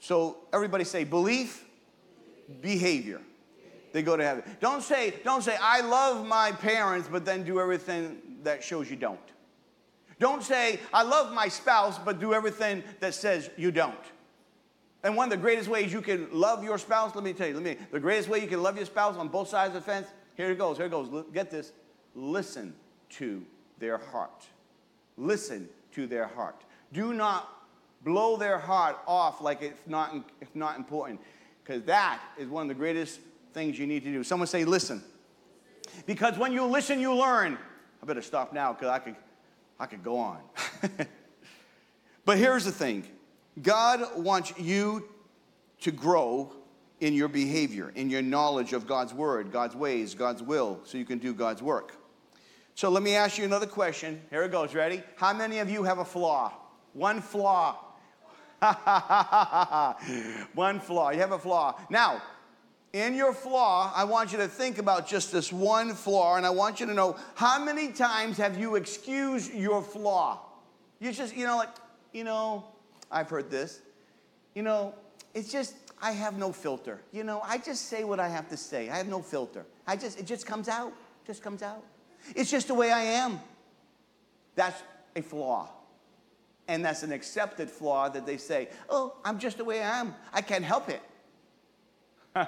[0.00, 1.64] So everybody say belief,
[2.60, 3.20] behavior.
[3.92, 4.44] They go to heaven.
[4.60, 8.96] Don't say, don't say, I love my parents, but then do everything that shows you
[8.96, 9.18] don't.
[10.18, 13.94] Don't say, I love my spouse, but do everything that says you don't.
[15.02, 17.54] And one of the greatest ways you can love your spouse, let me tell you,
[17.54, 19.90] let me, the greatest way you can love your spouse on both sides of the
[19.90, 21.24] fence, here it goes, here it goes.
[21.32, 21.72] Get this.
[22.14, 22.74] Listen
[23.10, 23.44] to
[23.78, 24.46] their heart.
[25.16, 26.62] Listen to their heart.
[26.92, 27.52] Do not
[28.04, 31.20] blow their heart off like it's not, it's not important,
[31.62, 33.20] because that is one of the greatest
[33.52, 34.24] things you need to do.
[34.24, 35.02] Someone say, listen.
[36.04, 37.58] Because when you listen, you learn.
[38.02, 39.16] I better stop now because I could,
[39.78, 40.38] I could go on.
[42.24, 43.06] but here's the thing
[43.62, 45.08] God wants you
[45.80, 46.52] to grow
[47.00, 51.04] in your behavior, in your knowledge of God's word, God's ways, God's will, so you
[51.04, 51.96] can do God's work.
[52.74, 54.20] So let me ask you another question.
[54.30, 54.74] Here it goes.
[54.74, 55.02] Ready?
[55.16, 56.52] How many of you have a flaw?
[56.92, 57.78] One flaw.
[60.54, 61.10] one flaw.
[61.10, 61.80] You have a flaw.
[61.90, 62.22] Now,
[62.96, 66.50] in your flaw, I want you to think about just this one flaw, and I
[66.50, 70.40] want you to know how many times have you excused your flaw?
[70.98, 71.68] You just, you know, like,
[72.14, 72.64] you know,
[73.12, 73.80] I've heard this.
[74.54, 74.94] You know,
[75.34, 77.02] it's just, I have no filter.
[77.12, 78.88] You know, I just say what I have to say.
[78.88, 79.66] I have no filter.
[79.86, 80.94] I just, it just comes out.
[81.26, 81.84] Just comes out.
[82.34, 83.40] It's just the way I am.
[84.54, 84.82] That's
[85.14, 85.68] a flaw.
[86.66, 90.14] And that's an accepted flaw that they say, oh, I'm just the way I am.
[90.32, 91.02] I can't help it.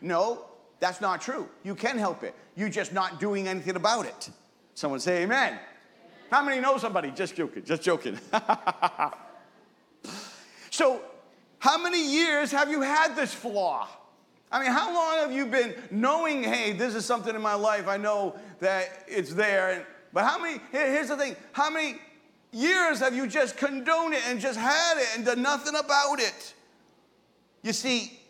[0.00, 0.46] no,
[0.80, 1.48] that's not true.
[1.62, 2.34] You can help it.
[2.56, 4.30] You're just not doing anything about it.
[4.74, 5.48] Someone say amen.
[5.48, 5.60] amen.
[6.30, 7.10] How many know somebody?
[7.10, 8.18] Just joking, just joking.
[10.70, 11.00] so,
[11.58, 13.88] how many years have you had this flaw?
[14.50, 17.88] I mean, how long have you been knowing, hey, this is something in my life,
[17.88, 19.86] I know that it's there.
[20.12, 21.98] But how many, here's the thing, how many
[22.52, 26.54] years have you just condoned it and just had it and done nothing about it?
[27.62, 28.20] You see,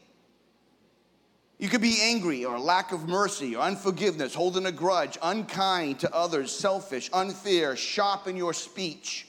[1.59, 6.15] you could be angry or lack of mercy or unforgiveness, holding a grudge, unkind to
[6.15, 9.29] others, selfish, unfair, sharp in your speech,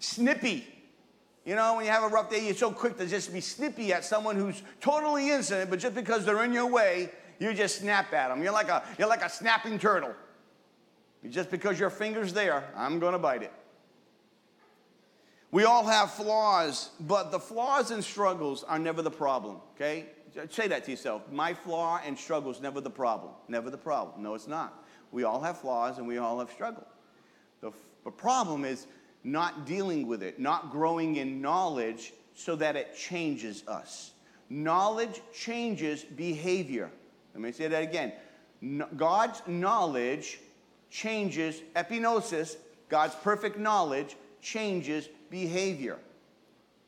[0.00, 0.66] snippy
[1.46, 3.92] you know, when you have a rough day, you're so quick to just be snippy
[3.92, 7.08] at someone who's totally innocent, but just because they're in your way,
[7.38, 8.42] you just snap at them.
[8.42, 10.12] You're like a, you're like a snapping turtle.
[11.30, 13.52] Just because your finger's there, I'm going to bite it.
[15.52, 20.06] We all have flaws, but the flaws and struggles are never the problem, okay?
[20.50, 21.22] Say that to yourself.
[21.30, 23.32] My flaw and struggle is never the problem.
[23.48, 24.22] Never the problem.
[24.22, 24.84] No, it's not.
[25.12, 26.86] We all have flaws and we all have struggle.
[27.60, 27.72] The,
[28.04, 28.86] the problem is
[29.24, 34.12] not dealing with it, not growing in knowledge so that it changes us.
[34.50, 36.90] Knowledge changes behavior.
[37.34, 38.12] Let me say that again.
[38.96, 40.38] God's knowledge
[40.90, 42.56] changes, epignosis,
[42.88, 45.98] God's perfect knowledge changes behavior.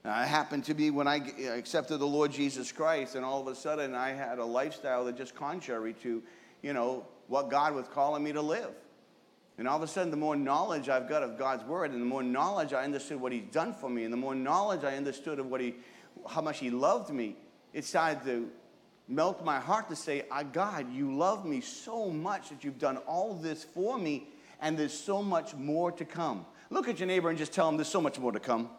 [0.08, 1.16] Now, it happened to be when I
[1.50, 5.18] accepted the Lord Jesus Christ, and all of a sudden I had a lifestyle that
[5.18, 6.22] just contrary to,
[6.62, 8.70] you know, what God was calling me to live.
[9.58, 12.06] And all of a sudden, the more knowledge I've got of God's word, and the
[12.06, 15.38] more knowledge I understood what He's done for me, and the more knowledge I understood
[15.38, 15.74] of what He,
[16.26, 17.36] how much He loved me,
[17.74, 18.50] it started to
[19.08, 22.96] melt my heart to say, ah, God, you love me so much that you've done
[23.06, 24.28] all this for me,
[24.62, 26.46] and there's so much more to come.
[26.70, 28.70] Look at your neighbor and just tell him there's so much more to come.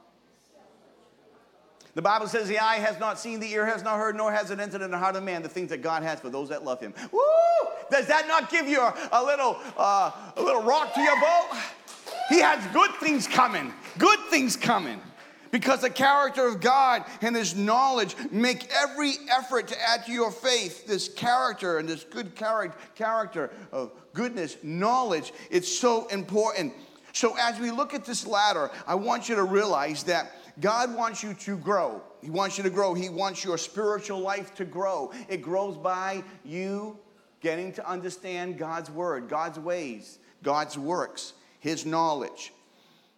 [1.96, 4.52] The Bible says the eye has not seen, the ear has not heard, nor has
[4.52, 6.64] it entered in the heart of man the things that God has for those that
[6.64, 6.94] love him.
[7.12, 7.20] Woo!
[7.90, 11.58] Does that not give you a, a little, uh, a little rock to your boat?
[12.30, 15.02] He has good things coming, good things coming.
[15.52, 20.32] Because the character of God and His knowledge make every effort to add to your
[20.32, 25.34] faith this character and this good character of goodness, knowledge.
[25.50, 26.74] It's so important.
[27.14, 31.24] So, as we look at this ladder, I want you to realize that God wants
[31.24, 32.02] you to grow.
[32.22, 32.94] He wants you to grow.
[32.94, 35.12] He wants your spiritual life to grow.
[35.28, 36.98] It grows by you
[37.42, 42.54] getting to understand God's word, God's ways, God's works, His knowledge.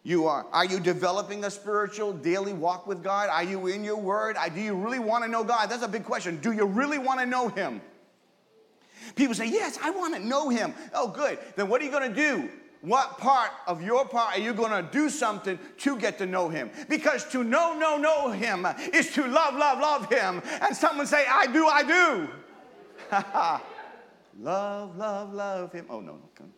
[0.04, 0.48] You are.
[0.52, 3.30] Are you developing a spiritual daily walk with God?
[3.30, 4.36] Are you in your word?
[4.54, 5.70] Do you really want to know God?
[5.70, 6.38] That's a big question.
[6.38, 7.82] Do you really want to know Him?
[9.16, 10.74] People say, Yes, I want to know Him.
[10.94, 11.38] Oh, good.
[11.56, 12.50] Then what are you going to do?
[12.82, 16.50] What part of your part are you going to do something to get to know
[16.50, 16.72] him?
[16.90, 20.42] Because to know, know, know him is to love, love, love him.
[20.62, 22.30] And someone say, I do, I do.
[24.44, 25.86] love, love, love him.
[25.90, 26.30] Oh, no, no.
[26.34, 26.52] Come.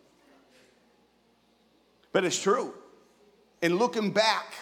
[2.12, 2.72] But it's true.
[3.60, 4.54] And looking back,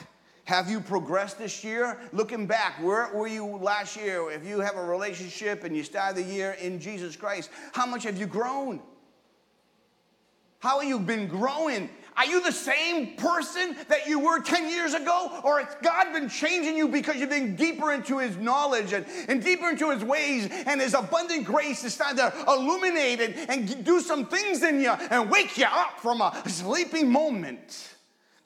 [0.45, 2.01] have you progressed this year?
[2.13, 4.31] Looking back, where were you last year?
[4.33, 8.03] If you have a relationship and you start the year in Jesus Christ, how much
[8.03, 8.83] have you grown?
[10.63, 11.91] How have you been growing?
[12.17, 15.41] Are you the same person that you were 10 years ago?
[15.43, 19.43] Or has God been changing you because you've been deeper into His knowledge and, and
[19.43, 24.01] deeper into His ways and His abundant grace is starting to illuminate and, and do
[24.01, 27.97] some things in you and wake you up from a sleeping moment?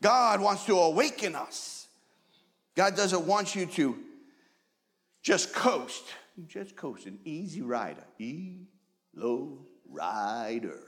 [0.00, 1.86] God wants to awaken us.
[2.76, 3.98] God doesn't want you to
[5.22, 6.04] just coast.
[6.46, 8.04] Just coast, an easy rider.
[8.18, 8.68] E
[9.14, 9.58] low
[9.90, 10.85] rider.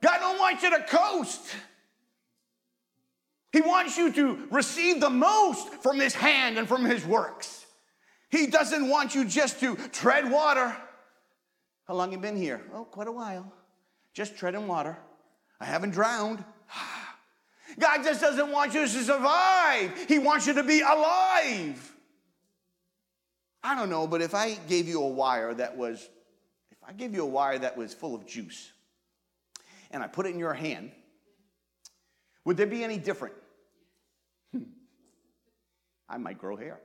[0.00, 1.54] God don't want you to coast.
[3.52, 7.64] He wants you to receive the most from His hand and from His works.
[8.28, 10.76] He doesn't want you just to tread water.
[11.86, 12.60] How long you been here?
[12.74, 13.50] Oh, quite a while.
[14.12, 14.98] Just treading water.
[15.60, 16.44] I haven't drowned.
[17.78, 20.06] God just doesn't want you to survive.
[20.08, 21.94] He wants you to be alive.
[23.62, 26.08] I don't know, but if I gave you a wire that was,
[26.70, 28.70] if I gave you a wire that was full of juice,
[29.90, 30.92] and I put it in your hand,
[32.44, 33.34] would there be any different?
[34.52, 34.64] Hmm.
[36.08, 36.80] I might grow hair.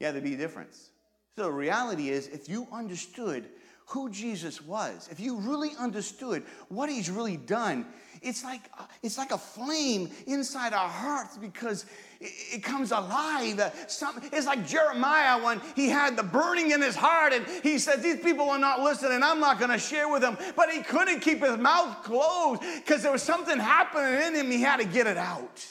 [0.00, 0.90] Yeah, there'd be a difference.
[1.36, 3.48] So the reality is, if you understood
[3.90, 7.84] who Jesus was, if you really understood what he's really done,
[8.22, 8.60] it's like
[9.02, 11.86] it's like a flame inside our hearts because
[12.20, 13.60] it, it comes alive.
[13.88, 18.00] Some, it's like Jeremiah when he had the burning in his heart and he said,
[18.00, 20.38] These people are not listening, I'm not going to share with them.
[20.54, 24.50] But he couldn't keep his mouth closed because there was something happening in him.
[24.52, 25.66] He had to get it out.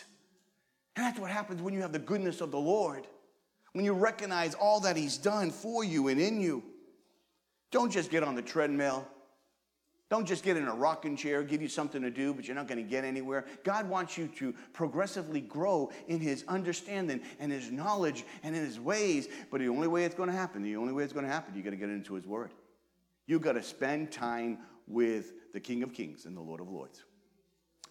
[0.98, 3.08] And that's what happens when you have the goodness of the Lord,
[3.72, 6.64] when you recognize all that he's done for you and in you.
[7.72, 9.08] Don't just get on the treadmill.
[10.10, 12.68] Don't just get in a rocking chair, give you something to do, but you're not
[12.68, 13.46] going to get anywhere.
[13.64, 18.80] God wants you to progressively grow in His understanding and His knowledge and in His
[18.80, 19.28] ways.
[19.52, 21.56] But the only way it's going to happen, the only way it's going to happen,
[21.56, 22.52] you got to get into His Word.
[23.28, 27.04] You got to spend time with the King of Kings and the Lord of Lords.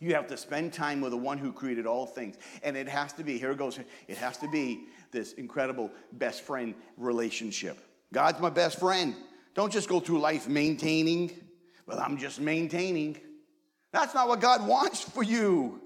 [0.00, 2.36] You have to spend time with the one who created all things.
[2.64, 6.42] And it has to be, here it goes, it has to be this incredible best
[6.42, 7.78] friend relationship.
[8.12, 9.14] God's my best friend.
[9.58, 11.32] Don't just go through life maintaining.
[11.84, 13.18] Well, I'm just maintaining.
[13.92, 15.80] That's not what God wants for you.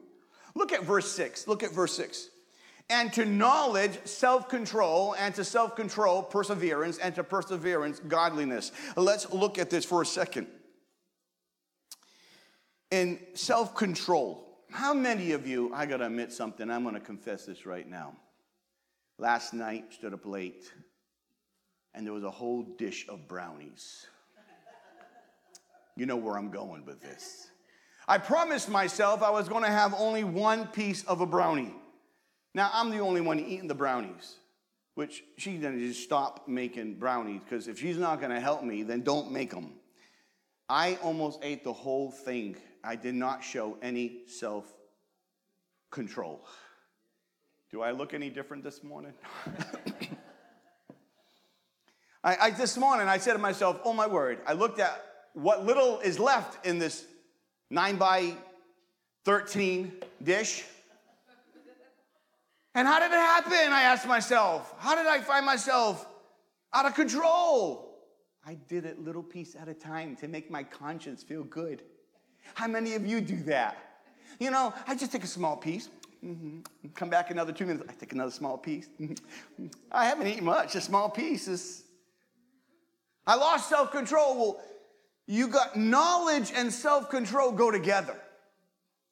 [0.54, 1.48] Look at verse 6.
[1.48, 2.28] Look at verse 6.
[2.90, 8.72] And to knowledge, self control, and to self control, perseverance, and to perseverance, godliness.
[8.94, 10.48] Let's look at this for a second.
[12.90, 17.64] In self control, how many of you, I gotta admit something, I'm gonna confess this
[17.64, 18.16] right now.
[19.18, 20.70] Last night, stood up late,
[21.94, 24.07] and there was a whole dish of brownies.
[25.96, 27.50] You know where I'm going with this.
[28.09, 31.74] I promised myself I was going to have only one piece of a brownie.
[32.55, 34.37] Now, I'm the only one eating the brownies,
[34.94, 38.62] which she's going to just stop making brownies because if she's not going to help
[38.62, 39.75] me, then don't make them.
[40.69, 42.56] I almost ate the whole thing.
[42.83, 44.73] I did not show any self
[45.90, 46.44] control.
[47.71, 49.12] Do I look any different this morning?
[52.25, 55.04] I, I, this morning I said to myself, "Oh my word!" I looked at
[55.35, 57.04] what little is left in this
[57.70, 58.35] nine by
[59.25, 59.92] thirteen
[60.23, 60.64] dish.
[62.75, 63.73] And how did it happen?
[63.73, 64.75] I asked myself.
[64.79, 66.06] How did I find myself
[66.73, 67.98] out of control?
[68.46, 71.83] I did it little piece at a time to make my conscience feel good.
[72.54, 73.77] How many of you do that?
[74.40, 75.90] You know, I just take a small piece,
[76.25, 76.60] Mm-hmm.
[76.94, 77.85] Come back another two minutes.
[77.88, 78.88] I take another small piece.
[79.00, 79.66] Mm-hmm.
[79.90, 81.81] I haven't eaten much, A small pieces.
[83.27, 84.37] I lost self control.
[84.37, 84.60] Well,
[85.27, 88.16] you got knowledge and self control go together.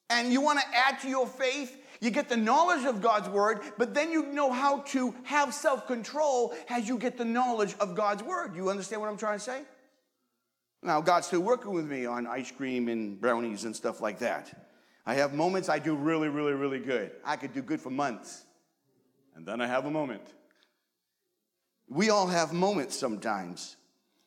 [0.09, 3.61] And you want to add to your faith, you get the knowledge of God's word,
[3.79, 7.95] but then you know how to have self control as you get the knowledge of
[7.95, 8.57] God's word.
[8.57, 9.63] You understand what I'm trying to say?
[10.83, 14.67] Now, God's still working with me on ice cream and brownies and stuff like that.
[15.05, 17.13] I have moments I do really, really, really good.
[17.25, 18.45] I could do good for months.
[19.35, 20.23] And then I have a moment.
[21.89, 23.77] We all have moments sometimes.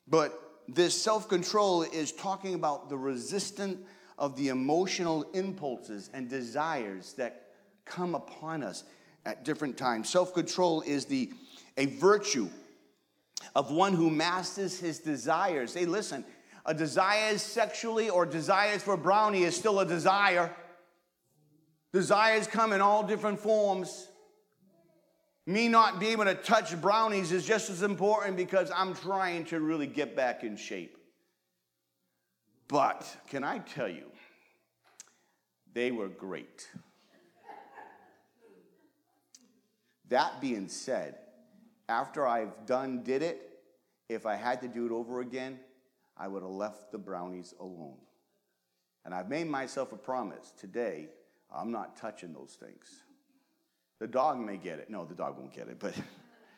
[0.07, 3.79] But this self control is talking about the resistance
[4.17, 7.47] of the emotional impulses and desires that
[7.85, 8.83] come upon us
[9.25, 10.09] at different times.
[10.09, 11.31] Self control is the,
[11.77, 12.49] a virtue
[13.55, 15.73] of one who masters his desires.
[15.73, 16.25] Hey, listen,
[16.65, 20.55] a desire sexually or desires for brownie is still a desire.
[21.91, 24.07] Desires come in all different forms.
[25.45, 29.59] Me not being able to touch brownies is just as important because I'm trying to
[29.59, 30.97] really get back in shape.
[32.69, 34.05] But can I tell you,
[35.73, 36.69] they were great.
[40.09, 41.17] That being said,
[41.89, 43.49] after I've done did it,
[44.07, 45.59] if I had to do it over again,
[46.15, 47.97] I would have left the brownies alone.
[49.03, 51.09] And I've made myself a promise today,
[51.53, 53.03] I'm not touching those things.
[54.03, 54.89] The dog may get it.
[54.89, 55.93] No, the dog won't get it, but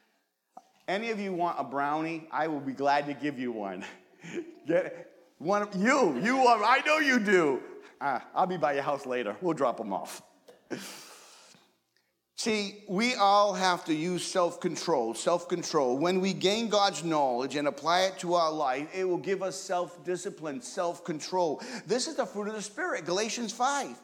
[0.88, 3.86] any of you want a brownie, I will be glad to give you one.
[4.68, 5.12] get it.
[5.38, 7.62] One you, you are, I know you do.
[8.02, 9.36] Ah, I'll be by your house later.
[9.42, 10.24] We'll drop them off.
[12.36, 15.14] See, we all have to use self control.
[15.14, 16.00] Self control.
[16.00, 19.56] When we gain God's knowledge and apply it to our life, it will give us
[19.56, 21.62] self discipline, self control.
[21.86, 24.02] This is the fruit of the Spirit, Galatians 5.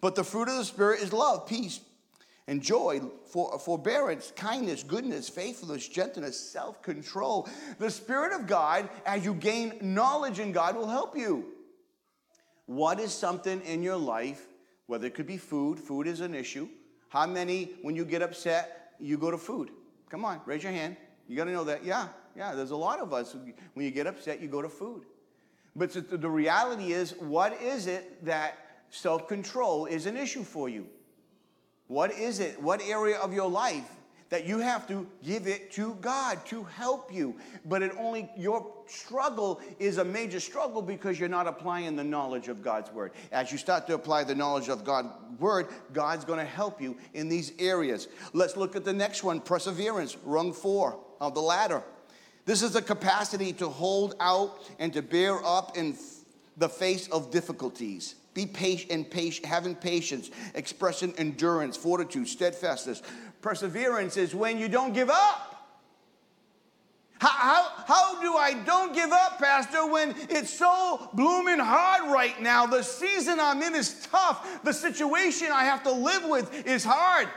[0.00, 1.78] But the fruit of the Spirit is love, peace,
[2.50, 7.48] and joy, for, forbearance, kindness, goodness, faithfulness, gentleness, self control.
[7.78, 11.44] The Spirit of God, as you gain knowledge in God, will help you.
[12.66, 14.48] What is something in your life,
[14.88, 16.68] whether it could be food, food is an issue.
[17.08, 19.70] How many, when you get upset, you go to food?
[20.10, 20.96] Come on, raise your hand.
[21.28, 21.84] You got to know that.
[21.84, 23.36] Yeah, yeah, there's a lot of us.
[23.74, 25.04] When you get upset, you go to food.
[25.76, 30.88] But the reality is, what is it that self control is an issue for you?
[31.90, 32.62] What is it?
[32.62, 33.90] What area of your life
[34.28, 37.34] that you have to give it to God to help you?
[37.64, 42.46] But it only, your struggle is a major struggle because you're not applying the knowledge
[42.46, 43.10] of God's word.
[43.32, 45.08] As you start to apply the knowledge of God's
[45.40, 48.06] word, God's going to help you in these areas.
[48.34, 51.82] Let's look at the next one perseverance, rung four of the ladder.
[52.44, 55.96] This is the capacity to hold out and to bear up in
[56.60, 58.14] the face of difficulties.
[58.34, 63.02] Be patient and patient, having patience, expressing endurance, fortitude, steadfastness.
[63.40, 65.50] Perseverance is when you don't give up.
[67.18, 72.40] How, how, how do I don't give up, Pastor, when it's so blooming hard right
[72.40, 72.66] now?
[72.66, 74.62] The season I'm in is tough.
[74.62, 77.28] The situation I have to live with is hard.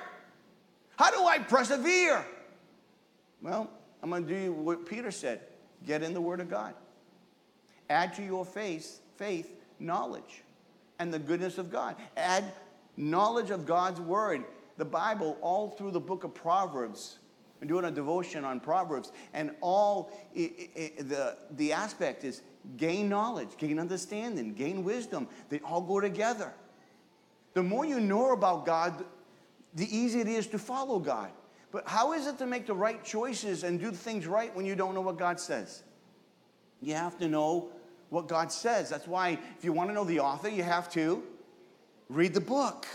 [0.97, 2.26] How do I persevere?
[3.41, 3.69] Well,
[4.01, 5.41] I'm going to do what Peter said
[5.86, 6.76] get in the Word of God.
[7.89, 10.43] Add to your faith, faith knowledge
[10.99, 11.95] and the goodness of God.
[12.18, 12.45] Add
[12.97, 14.43] knowledge of God's word.
[14.78, 17.20] The Bible, all through the book of Proverbs,
[17.61, 22.41] we're doing a devotion on Proverbs, and all the, the aspect is
[22.78, 25.28] gain knowledge, gain understanding, gain wisdom.
[25.49, 26.51] They all go together.
[27.53, 29.05] The more you know about God,
[29.76, 31.30] the easier it is to follow God.
[31.72, 34.76] But how is it to make the right choices and do things right when you
[34.76, 35.84] don't know what God says?
[36.82, 37.70] You have to know
[38.14, 38.89] what God says.
[38.89, 41.24] That's why, if you want to know the author, you have to
[42.09, 42.86] read the book.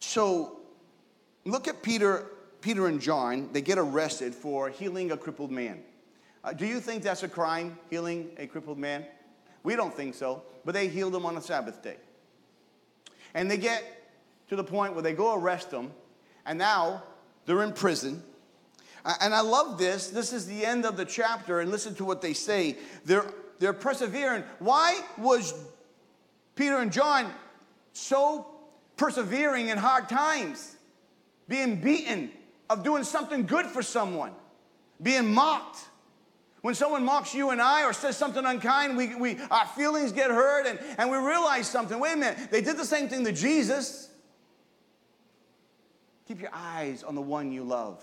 [0.00, 0.60] So,
[1.44, 2.26] look at Peter,
[2.62, 3.50] Peter and John.
[3.52, 5.82] They get arrested for healing a crippled man.
[6.42, 9.04] Uh, do you think that's a crime, healing a crippled man?
[9.62, 11.96] We don't think so, but they healed him on a Sabbath day.
[13.34, 13.84] And they get
[14.48, 15.92] to the point where they go arrest him,
[16.46, 17.02] and now
[17.44, 18.22] they're in prison.
[19.20, 20.08] And I love this.
[20.08, 22.76] This is the end of the chapter, and listen to what they say.
[23.04, 23.26] They're
[23.62, 24.42] they're persevering.
[24.58, 25.54] Why was
[26.56, 27.32] Peter and John
[27.92, 28.46] so
[28.96, 30.76] persevering in hard times?
[31.48, 32.30] Being beaten,
[32.68, 34.32] of doing something good for someone,
[35.00, 35.78] being mocked.
[36.62, 40.30] When someone mocks you and I or says something unkind, we, we, our feelings get
[40.30, 41.98] hurt and, and we realize something.
[41.98, 44.08] Wait a minute, they did the same thing to Jesus.
[46.26, 48.02] Keep your eyes on the one you love.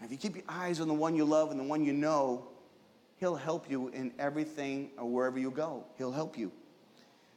[0.00, 1.92] And if you keep your eyes on the one you love and the one you
[1.92, 2.48] know,
[3.22, 5.84] He'll help you in everything or wherever you go.
[5.96, 6.50] He'll help you.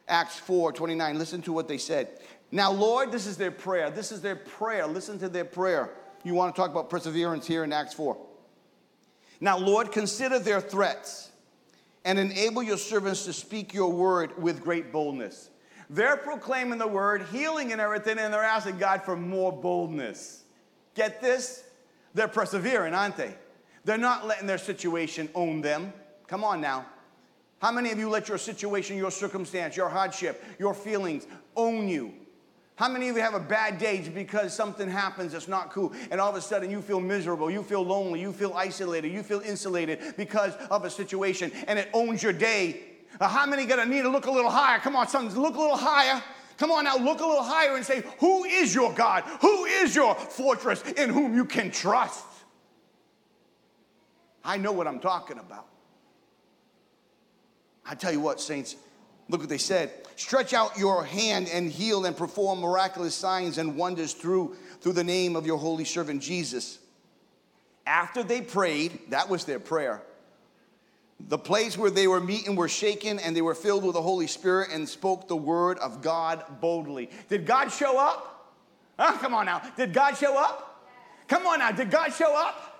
[0.08, 2.22] Acts 4 29, listen to what they said.
[2.52, 3.92] Now, Lord, this is their prayer.
[3.92, 4.88] This is their prayer.
[4.88, 5.92] Listen to their prayer.
[6.24, 8.18] You want to talk about perseverance here in Acts 4.
[9.40, 11.30] Now, Lord, consider their threats
[12.04, 15.52] and enable your servants to speak your word with great boldness.
[15.92, 20.46] They're proclaiming the word, healing and everything, and they're asking God for more boldness.
[20.96, 21.64] Get this?
[22.16, 23.36] They're persevering, aren't they?
[23.86, 25.94] They're not letting their situation own them.
[26.28, 26.88] Come on now.
[27.60, 32.14] How many of you let your situation, your circumstance, your hardship, your feelings own you?
[32.76, 36.20] How many of you have a bad day because something happens that's not cool and
[36.20, 39.40] all of a sudden you feel miserable, you feel lonely, you feel isolated, you feel
[39.40, 42.82] insulated because of a situation and it owns your day?
[43.22, 44.80] Uh, how many gonna need to look a little higher?
[44.80, 46.22] Come on, sons, look a little higher.
[46.58, 49.24] Come on now, look a little higher and say, Who is your God?
[49.42, 52.26] Who is your fortress in whom you can trust?
[54.46, 55.66] I know what I'm talking about.
[57.86, 58.76] I tell you what, saints,
[59.28, 59.92] look what they said.
[60.16, 65.04] Stretch out your hand and heal and perform miraculous signs and wonders through, through the
[65.04, 66.80] name of your holy servant Jesus.
[67.86, 70.02] After they prayed, that was their prayer.
[71.28, 74.28] The place where they were meeting were shaken and they were filled with the Holy
[74.28, 77.10] Spirit and spoke the word of God boldly.
[77.30, 78.54] Did God show up?
[78.98, 79.18] Huh?
[79.18, 79.62] Come on now.
[79.76, 80.88] Did God show up?
[81.28, 81.72] Come on now.
[81.72, 82.75] Did God show up?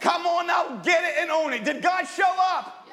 [0.00, 0.80] Come on now.
[0.82, 1.64] Get it and own it.
[1.64, 2.88] Did God show up?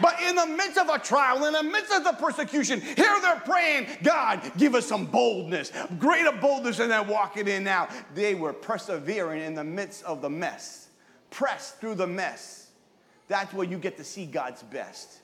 [0.00, 3.42] But in the midst of a trial, in the midst of the persecution, here they're
[3.44, 7.88] praying, God, give us some boldness, greater boldness than they're walking in now.
[8.14, 10.88] They were persevering in the midst of the mess,
[11.30, 12.70] pressed through the mess.
[13.28, 15.20] That's where you get to see God's best.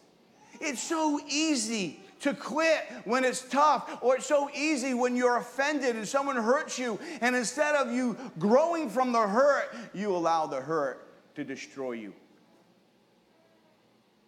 [0.61, 5.97] It's so easy to quit when it's tough, or it's so easy when you're offended
[5.97, 10.61] and someone hurts you, and instead of you growing from the hurt, you allow the
[10.61, 11.05] hurt
[11.37, 12.14] to destroy you.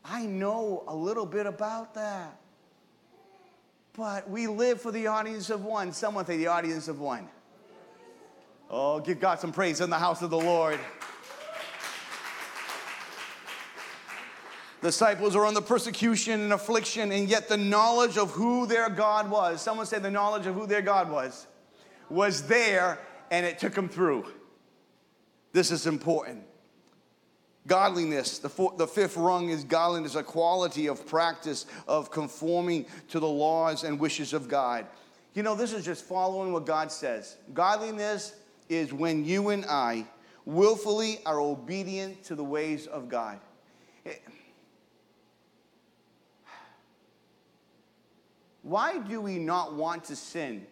[0.04, 2.38] I know a little bit about that.
[3.94, 5.92] But we live for the audience of one.
[5.92, 7.28] Someone say the audience of one.
[8.70, 10.78] Oh, give God some praise in the house of the Lord.
[14.82, 19.60] Disciples are under persecution and affliction, and yet the knowledge of who their God was,
[19.62, 21.46] someone said the knowledge of who their God was,
[22.10, 23.00] was there
[23.30, 24.26] and it took them through.
[25.52, 26.44] This is important.
[27.68, 33.20] Godliness, the, four, the fifth rung is godliness, a quality of practice of conforming to
[33.20, 34.86] the laws and wishes of God.
[35.34, 37.36] You know, this is just following what God says.
[37.52, 38.34] Godliness
[38.68, 40.06] is when you and I
[40.46, 43.38] willfully are obedient to the ways of God.
[44.06, 44.22] It,
[48.62, 50.66] why do we not want to sin?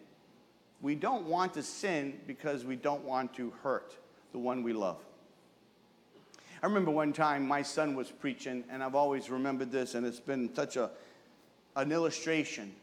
[0.80, 3.94] We don't want to sin because we don't want to hurt
[4.32, 5.04] the one we love.
[6.66, 10.18] I remember one time my son was preaching, and I've always remembered this, and it's
[10.18, 10.90] been such a,
[11.76, 12.74] an illustration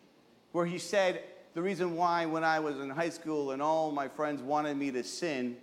[0.54, 1.22] where he said,
[1.54, 4.90] The reason why, when I was in high school and all my friends wanted me
[4.92, 5.58] to sin,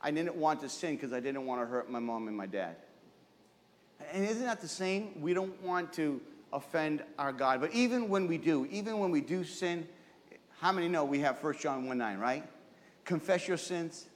[0.00, 2.46] I didn't want to sin because I didn't want to hurt my mom and my
[2.46, 2.76] dad.
[4.12, 5.20] And isn't that the same?
[5.20, 6.20] We don't want to
[6.52, 7.60] offend our God.
[7.60, 9.88] But even when we do, even when we do sin,
[10.60, 12.48] how many know we have 1 John 1 9, right?
[13.04, 14.06] Confess your sins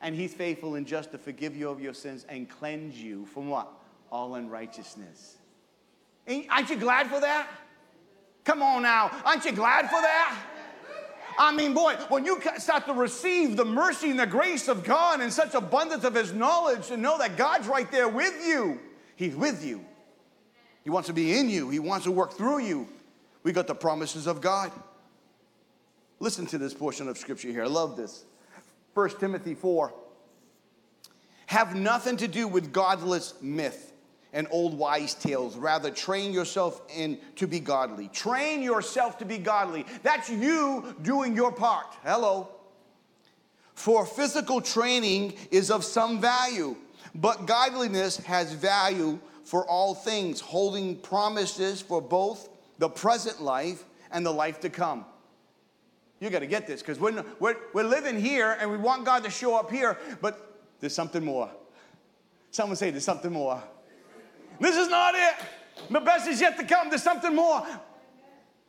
[0.00, 3.48] and he's faithful and just to forgive you of your sins and cleanse you from
[3.48, 3.70] what?
[4.10, 5.38] All unrighteousness.
[6.48, 7.48] Aren't you glad for that?
[8.44, 9.10] Come on now.
[9.24, 10.38] Aren't you glad for that?
[11.38, 15.20] I mean, boy, when you start to receive the mercy and the grace of God
[15.20, 18.78] and such abundance of His knowledge and know that God's right there with you,
[19.16, 19.84] He's with you.
[20.84, 22.88] He wants to be in you, He wants to work through you.
[23.42, 24.70] We got the promises of God.
[26.18, 27.64] Listen to this portion of Scripture here.
[27.64, 28.24] I love this.
[28.94, 29.92] 1 Timothy 4,
[31.46, 33.92] have nothing to do with godless myth
[34.32, 35.56] and old wise tales.
[35.56, 38.08] Rather, train yourself in to be godly.
[38.08, 39.84] Train yourself to be godly.
[40.02, 41.86] That's you doing your part.
[42.04, 42.48] Hello.
[43.74, 46.76] For physical training is of some value,
[47.14, 54.24] but godliness has value for all things, holding promises for both the present life and
[54.24, 55.04] the life to come.
[56.20, 59.24] You got to get this because we're, we're, we're living here and we want God
[59.24, 61.50] to show up here, but there's something more.
[62.50, 63.62] Someone say, There's something more.
[64.60, 65.34] This is not it.
[65.88, 66.90] The best is yet to come.
[66.90, 67.66] There's something more.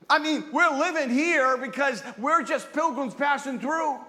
[0.10, 4.00] I mean, we're living here because we're just pilgrims passing through.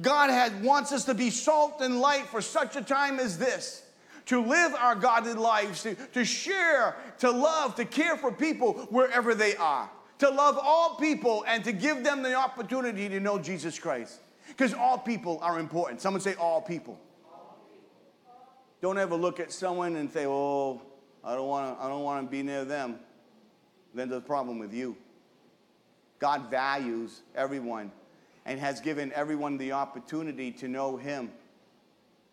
[0.00, 3.82] God has, wants us to be salt and light for such a time as this
[4.26, 9.34] to live our godly lives, to, to share, to love, to care for people wherever
[9.34, 9.90] they are
[10.22, 14.20] to love all people and to give them the opportunity to know Jesus Christ.
[14.46, 16.00] Because all people are important.
[16.00, 16.96] Someone say, all people.
[18.80, 20.80] Don't ever look at someone and say, oh,
[21.24, 23.00] I don't want to I don't want to be near them.
[23.94, 24.96] Then there's a problem with you.
[26.20, 27.90] God values everyone
[28.44, 31.32] and has given everyone the opportunity to know Him.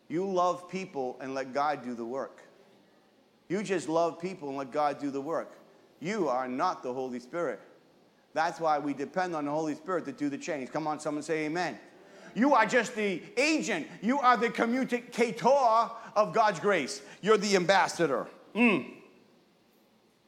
[0.10, 2.44] You love people and let God do the work.
[3.48, 5.54] You just love people and let God do the work.
[6.00, 7.60] You are not the Holy Spirit.
[8.34, 10.72] That's why we depend on the Holy Spirit to do the change.
[10.72, 11.78] Come on, someone say amen.
[12.36, 13.88] You are just the agent.
[14.02, 17.02] You are the communicator of God's grace.
[17.22, 18.28] You're the ambassador.
[18.56, 18.92] Mm.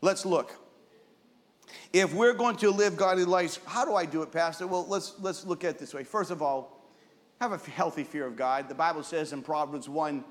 [0.02, 0.56] Let's look.
[1.94, 4.68] If we're going to live godly lives, how do I do it, Pastor?
[4.68, 6.04] Well, let's, let's look at it this way.
[6.04, 6.82] First of all,
[7.40, 8.70] have a healthy fear of God.
[8.70, 10.24] The Bible says in Proverbs 1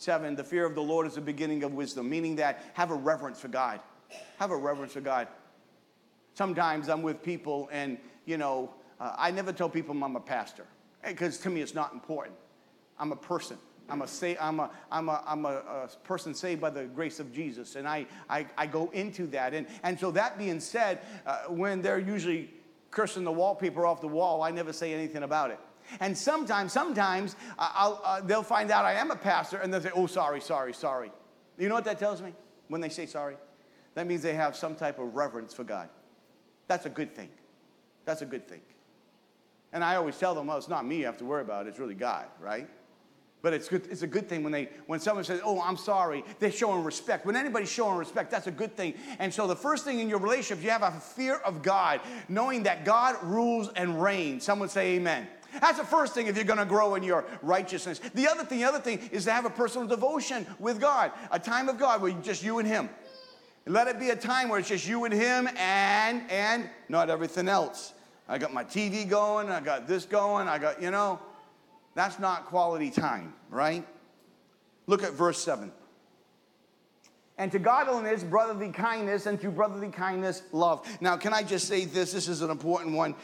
[0.00, 2.94] 7, the fear of the Lord is the beginning of wisdom, meaning that have a
[2.94, 3.80] reverence for God.
[4.38, 5.26] Have a reverence for God.
[6.38, 8.70] Sometimes I'm with people and, you know,
[9.00, 10.66] uh, I never tell people I'm a pastor
[11.04, 12.36] because to me it's not important.
[12.96, 13.58] I'm a person.
[13.88, 14.06] I'm a,
[14.40, 17.74] I'm a, I'm a, I'm a, a, person saved by the grace of Jesus.
[17.74, 19.52] And I, I, I go into that.
[19.52, 22.54] And, and so, that being said, uh, when they're usually
[22.92, 25.58] cursing the wallpaper off the wall, I never say anything about it.
[25.98, 29.90] And sometimes, sometimes uh, uh, they'll find out I am a pastor and they'll say,
[29.92, 31.10] oh, sorry, sorry, sorry.
[31.58, 32.32] You know what that tells me
[32.68, 33.34] when they say sorry?
[33.94, 35.88] That means they have some type of reverence for God.
[36.68, 37.30] That's a good thing.
[38.04, 38.60] That's a good thing.
[39.72, 41.78] And I always tell them, well, it's not me you have to worry about, it's
[41.78, 42.68] really God, right?
[43.40, 46.24] But it's, good, it's a good thing when, they, when someone says, Oh, I'm sorry,
[46.40, 47.24] they're showing respect.
[47.24, 48.94] When anybody's showing respect, that's a good thing.
[49.20, 52.64] And so the first thing in your relationship, you have a fear of God, knowing
[52.64, 54.42] that God rules and reigns.
[54.42, 55.28] Someone say amen.
[55.60, 58.00] That's the first thing if you're going to grow in your righteousness.
[58.12, 61.38] The other thing, the other thing is to have a personal devotion with God, a
[61.38, 62.90] time of God where just you and Him.
[63.68, 67.48] Let it be a time where it's just you and Him and and not everything
[67.48, 67.92] else.
[68.26, 71.18] I got my TV going, I got this going, I got, you know,
[71.94, 73.86] that's not quality time, right?
[74.86, 75.72] Look at verse 7.
[77.38, 80.86] And to godliness, brotherly kindness, and to brotherly kindness, love.
[81.00, 82.12] Now, can I just say this?
[82.12, 83.14] This is an important one.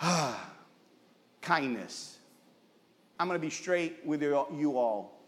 [1.42, 2.18] kindness.
[3.18, 5.21] I'm going to be straight with you all.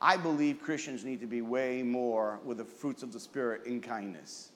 [0.00, 3.80] I believe Christians need to be way more with the fruits of the Spirit in
[3.80, 4.50] kindness.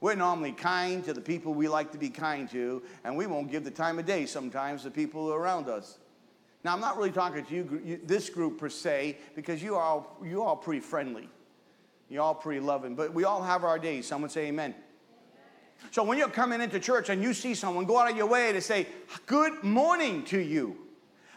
[0.00, 3.50] We're normally kind to the people we like to be kind to, and we won't
[3.50, 5.98] give the time of day sometimes to people around us.
[6.62, 10.42] Now, I'm not really talking to you, this group per se, because you are you
[10.42, 11.28] all pretty friendly.
[12.08, 14.06] You're all pretty loving, but we all have our days.
[14.06, 14.74] Someone say amen.
[15.90, 18.52] So when you're coming into church and you see someone, go out of your way
[18.52, 18.86] to say,
[19.26, 20.76] Good morning to you.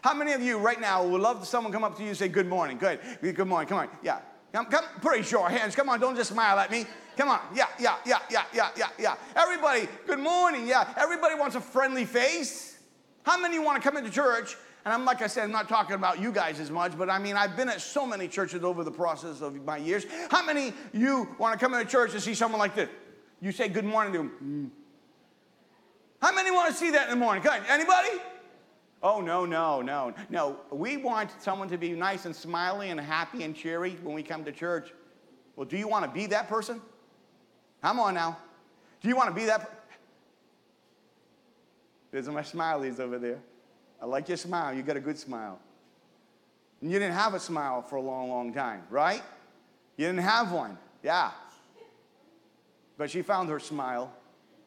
[0.02, 2.28] How many of you right now would love someone come up to you and say,
[2.28, 2.76] Good morning?
[2.76, 3.00] Good.
[3.20, 3.68] Good morning.
[3.68, 3.88] Come on.
[4.02, 4.18] Yeah.
[4.52, 5.74] Come, come, pretty sure hands.
[5.74, 6.84] Come on, don't just smile at me.
[7.16, 7.40] Come on.
[7.54, 9.14] Yeah, yeah, yeah, yeah, yeah, yeah, yeah.
[9.34, 10.66] Everybody, good morning.
[10.66, 10.92] Yeah.
[10.98, 12.78] Everybody wants a friendly face.
[13.22, 14.56] How many want to come into church?
[14.84, 17.18] And I'm like I said, I'm not talking about you guys as much, but I
[17.18, 20.04] mean, I've been at so many churches over the process of my years.
[20.30, 22.88] How many you want to come into church and see someone like this?
[23.40, 24.32] You say good morning to them.
[24.42, 24.70] Mm.
[26.20, 27.42] How many want to see that in the morning?
[27.42, 27.62] Good.
[27.68, 28.08] Anybody?
[29.02, 30.14] Oh, no, no, no.
[30.30, 34.22] No, we want someone to be nice and smiley and happy and cheery when we
[34.22, 34.92] come to church.
[35.56, 36.80] Well, do you want to be that person?
[37.82, 38.38] Come on now.
[39.00, 39.86] Do you want to be that?
[42.12, 43.40] There's my smileys over there.
[44.00, 44.72] I like your smile.
[44.72, 45.58] You got a good smile.
[46.80, 49.22] And you didn't have a smile for a long, long time, right?
[49.96, 50.78] You didn't have one.
[51.02, 51.30] Yeah.
[52.96, 54.12] But she found her smile.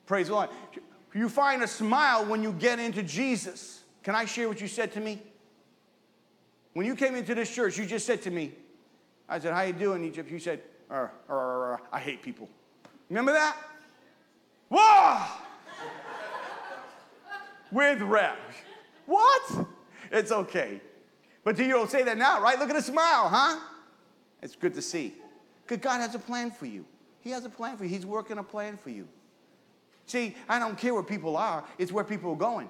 [0.05, 0.49] Praise the Lord.
[1.13, 3.81] You find a smile when you get into Jesus.
[4.05, 5.19] Can I share what you said to me?
[6.73, 8.51] When you came into this church, you just said to me,
[9.27, 10.29] I said, how you doing, Egypt?
[10.29, 12.47] You said, uh, uh, uh, I hate people.
[13.09, 13.57] Remember that?
[14.69, 15.25] Whoa!
[17.71, 18.37] With rep.
[19.07, 19.65] What?
[20.11, 20.81] It's okay.
[21.43, 22.59] But you don't say that now, right?
[22.59, 23.59] Look at the smile, huh?
[24.43, 25.15] It's good to see.
[25.65, 26.85] Because God has a plan for you.
[27.21, 27.89] He has a plan for you.
[27.89, 29.07] He's working a plan for you.
[30.05, 32.69] See, I don't care where people are, it's where people are going.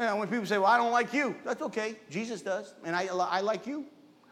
[0.00, 1.94] And when people say, Well, I don't like you, that's okay.
[2.08, 2.74] Jesus does.
[2.84, 3.84] And I, I like you.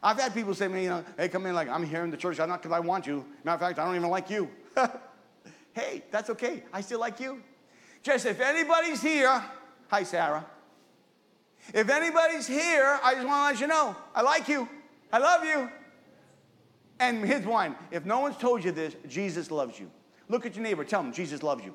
[0.03, 2.11] I've had people say to me, you know, hey, come in like, I'm here in
[2.11, 3.25] the church, I'm not because I want you.
[3.45, 4.49] Matter of fact, I don't even like you.
[5.75, 6.63] hey, that's okay.
[6.73, 7.43] I still like you.
[8.03, 9.45] Just if anybody's here,
[9.89, 10.47] hi, Sarah.
[11.75, 14.69] If anybody's here, I just want to let you know, I like you.
[15.13, 15.69] I love you.
[17.01, 19.91] And here's one if no one's told you this, Jesus loves you.
[20.29, 21.75] Look at your neighbor, tell him, Jesus loves you.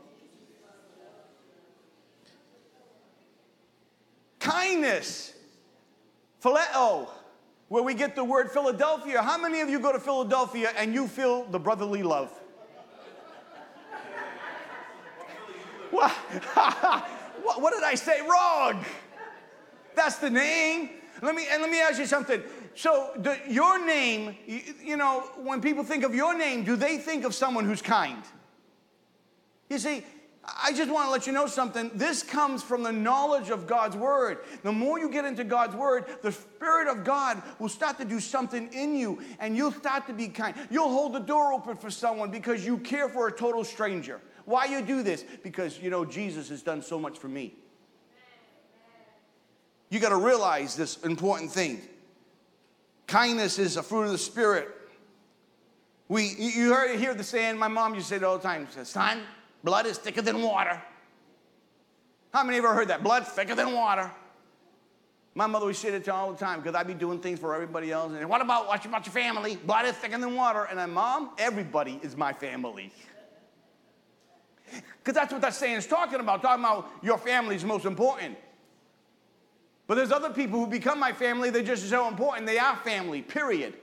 [4.44, 5.34] Kindness,
[6.44, 7.08] phileo,
[7.70, 9.22] where we get the word Philadelphia.
[9.22, 12.30] How many of you go to Philadelphia and you feel the brotherly love?
[15.92, 16.12] what?
[17.62, 18.84] what did I say wrong?
[19.96, 20.90] That's the name.
[21.22, 22.44] Let me and let me ask you something.
[22.76, 23.12] So
[23.48, 27.34] your name, you, you know, when people think of your name, do they think of
[27.34, 28.22] someone who's kind?
[29.70, 30.04] You see,
[30.46, 31.90] I just want to let you know something.
[31.94, 34.40] This comes from the knowledge of God's word.
[34.64, 38.20] The more you get into God's word, the Spirit of God will start to do
[38.20, 40.56] something in you and you'll start to be kind.
[40.70, 44.20] You'll hold the door open for someone because you care for a total stranger.
[44.44, 45.24] Why you do this?
[45.44, 47.54] Because you know Jesus has done so much for me.
[49.90, 51.82] You got to realize this important thing.
[53.08, 54.68] Kindness is a fruit of the Spirit.
[56.10, 58.68] We, you heard, hear the saying, my mom used to say it all the time,
[58.72, 59.22] says, son,
[59.64, 60.82] blood is thicker than water.
[62.34, 63.04] How many of ever heard that?
[63.04, 64.12] Blood thicker than water.
[65.36, 67.92] My mother would say it all the time because I'd be doing things for everybody
[67.92, 68.14] else.
[68.14, 69.56] And what about what about your family?
[69.56, 70.66] Blood is thicker than water.
[70.66, 72.92] And I'm, Mom, everybody is my family.
[75.04, 78.38] Because that's what that saying is talking about, talking about your family is most important.
[79.86, 82.48] But there's other people who become my family, they're just so important.
[82.48, 83.76] They are family, period.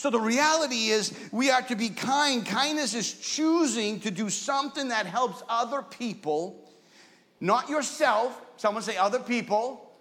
[0.00, 2.46] So the reality is, we are to be kind.
[2.46, 6.66] Kindness is choosing to do something that helps other people,
[7.38, 8.40] not yourself.
[8.56, 9.92] Someone say, other people.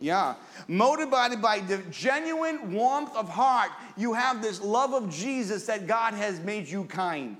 [0.00, 0.36] Yeah.
[0.66, 6.14] Motivated by the genuine warmth of heart, you have this love of Jesus that God
[6.14, 7.36] has made you kind.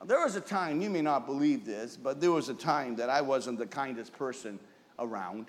[0.00, 2.96] Now, there was a time, you may not believe this, but there was a time
[2.96, 4.58] that I wasn't the kindest person
[4.98, 5.46] around.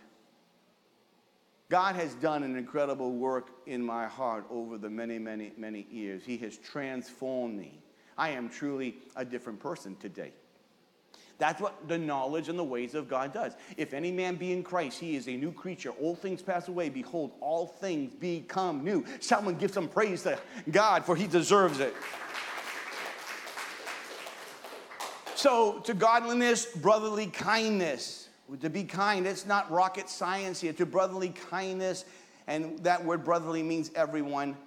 [1.70, 6.24] God has done an incredible work in my heart over the many, many, many years.
[6.26, 7.80] He has transformed me.
[8.18, 10.34] I am truly a different person today.
[11.38, 13.54] That's what the knowledge and the ways of God does.
[13.78, 15.92] If any man be in Christ, he is a new creature.
[15.92, 16.90] All things pass away.
[16.90, 19.06] Behold, all things become new.
[19.22, 20.38] Someone give some praise to
[20.72, 21.94] God, for he deserves it.
[25.36, 28.29] So, to godliness, brotherly kindness
[28.62, 30.74] to be kind, it's not rocket science here.
[30.74, 32.06] To brotherly kindness,
[32.48, 34.58] and that word brotherly means everyone.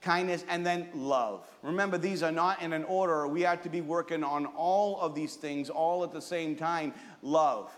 [0.00, 1.46] Kindness and then love.
[1.62, 3.28] Remember, these are not in an order.
[3.28, 6.94] We have to be working on all of these things all at the same time.
[7.22, 7.70] Love.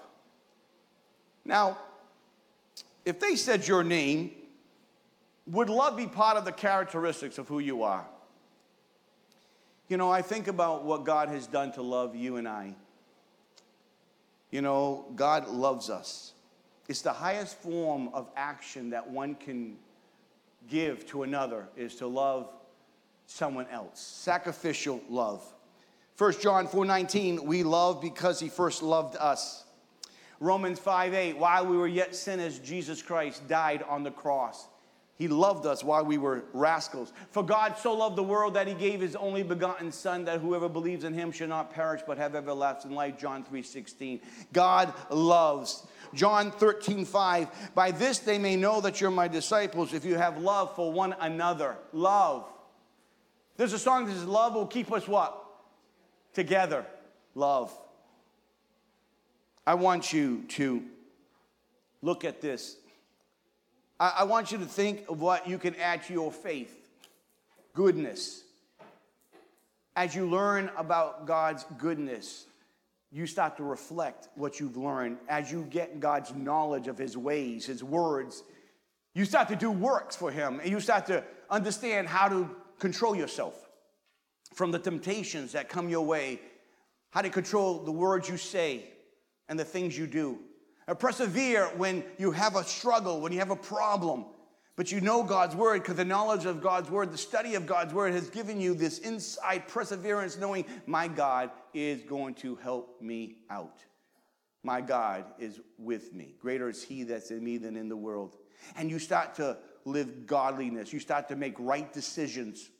[1.44, 1.78] Now,
[3.04, 4.30] if they said your name,
[5.48, 8.06] would love be part of the characteristics of who you are?
[9.88, 12.76] You know, I think about what God has done to love you and I.
[14.52, 16.34] You know, God loves us.
[16.86, 19.78] It's the highest form of action that one can
[20.68, 22.48] give to another is to love
[23.26, 23.98] someone else.
[23.98, 25.42] Sacrificial love.
[26.18, 29.64] 1 John 4:19, we love because he first loved us.
[30.38, 34.68] Romans 5:8, while we were yet sinners, Jesus Christ died on the cross.
[35.22, 37.12] He loved us while we were rascals.
[37.30, 40.68] For God so loved the world that he gave his only begotten son that whoever
[40.68, 43.20] believes in him shall not perish but have everlasting life.
[43.20, 44.20] John 3:16.
[44.52, 45.86] God loves.
[46.12, 47.72] John 13, 5.
[47.72, 51.14] By this they may know that you're my disciples if you have love for one
[51.20, 51.76] another.
[51.92, 52.44] Love.
[53.56, 55.40] There's a song that says, Love will keep us what?
[56.34, 56.84] Together.
[57.36, 57.72] Love.
[59.64, 60.82] I want you to
[62.00, 62.76] look at this
[64.02, 66.76] I, I want you to think of what you can add to your faith
[67.72, 68.42] goodness.
[69.94, 72.46] As you learn about God's goodness,
[73.12, 75.18] you start to reflect what you've learned.
[75.28, 78.42] As you get God's knowledge of His ways, His words,
[79.14, 82.50] you start to do works for Him and you start to understand how to
[82.80, 83.54] control yourself
[84.52, 86.40] from the temptations that come your way,
[87.10, 88.84] how to control the words you say
[89.48, 90.38] and the things you do.
[90.88, 94.26] Or persevere when you have a struggle, when you have a problem.
[94.74, 97.92] But you know God's word because the knowledge of God's word, the study of God's
[97.92, 103.36] word has given you this inside perseverance, knowing my God is going to help me
[103.50, 103.78] out.
[104.62, 106.34] My God is with me.
[106.40, 108.36] Greater is He that's in me than in the world.
[108.76, 110.92] And you start to live godliness.
[110.92, 112.70] You start to make right decisions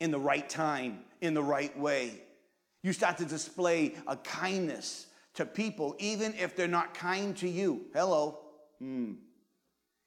[0.00, 2.20] in the right time, in the right way.
[2.82, 7.86] You start to display a kindness to people, even if they're not kind to you.
[7.94, 8.38] Hello.
[8.78, 9.12] Hmm.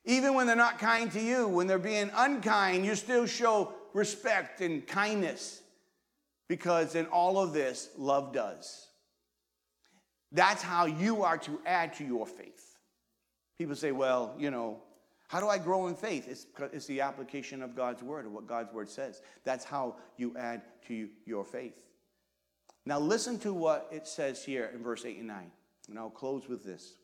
[0.05, 4.61] Even when they're not kind to you, when they're being unkind, you still show respect
[4.61, 5.61] and kindness
[6.47, 8.87] because in all of this, love does.
[10.31, 12.75] That's how you are to add to your faith.
[13.57, 14.81] People say, well, you know,
[15.27, 16.27] how do I grow in faith?
[16.27, 19.21] It's, it's the application of God's word, or what God's word says.
[19.43, 21.83] That's how you add to your faith.
[22.85, 25.51] Now, listen to what it says here in verse 8 and 9.
[25.89, 26.95] And I'll close with this.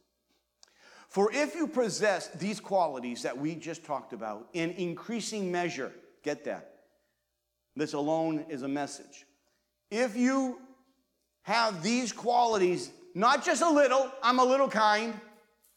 [1.07, 5.91] For if you possess these qualities that we just talked about in increasing measure,
[6.23, 6.71] get that.
[7.75, 9.25] This alone is a message.
[9.89, 10.59] If you
[11.41, 15.13] have these qualities, not just a little, I'm a little kind,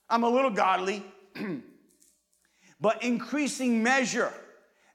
[0.09, 1.02] I'm a little godly,
[2.80, 4.32] but increasing measure,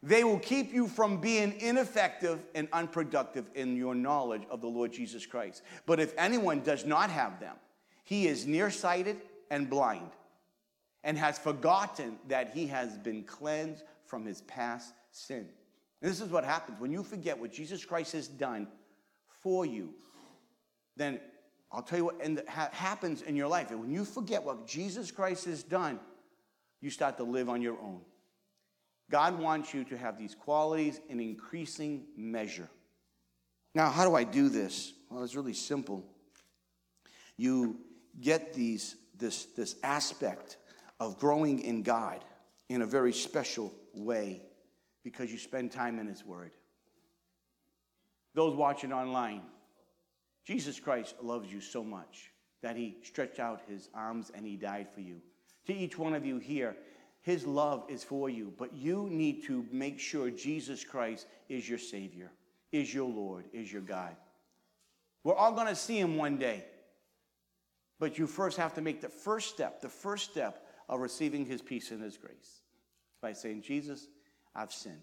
[0.01, 4.93] They will keep you from being ineffective and unproductive in your knowledge of the Lord
[4.93, 5.61] Jesus Christ.
[5.85, 7.55] But if anyone does not have them,
[8.03, 9.17] he is nearsighted
[9.51, 10.09] and blind
[11.03, 15.49] and has forgotten that he has been cleansed from his past sin.
[16.01, 18.67] This is what happens when you forget what Jesus Christ has done
[19.41, 19.93] for you.
[20.95, 21.19] Then
[21.71, 23.69] I'll tell you what happens in your life.
[23.71, 25.99] And when you forget what Jesus Christ has done,
[26.81, 28.01] you start to live on your own.
[29.09, 32.69] God wants you to have these qualities in increasing measure.
[33.73, 34.93] Now, how do I do this?
[35.09, 36.03] Well, it's really simple.
[37.37, 37.79] You
[38.21, 40.57] get these, this, this aspect
[40.99, 42.23] of growing in God
[42.67, 44.41] in a very special way
[45.03, 46.51] because you spend time in His Word.
[48.35, 49.41] Those watching online,
[50.45, 52.31] Jesus Christ loves you so much
[52.61, 55.21] that He stretched out His arms and He died for you.
[55.67, 56.75] To each one of you here,
[57.21, 61.77] his love is for you, but you need to make sure Jesus Christ is your
[61.77, 62.31] Savior,
[62.71, 64.15] is your Lord, is your God.
[65.23, 66.63] We're all going to see Him one day,
[67.99, 71.61] but you first have to make the first step, the first step of receiving His
[71.61, 72.61] peace and His grace
[73.21, 74.07] by saying, Jesus,
[74.55, 74.95] I've sinned.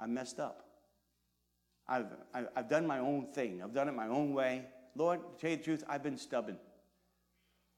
[0.00, 0.62] I messed up.
[1.86, 3.62] I've, I've done my own thing.
[3.62, 4.64] I've done it my own way.
[4.96, 6.56] Lord, to tell you the truth, I've been stubborn.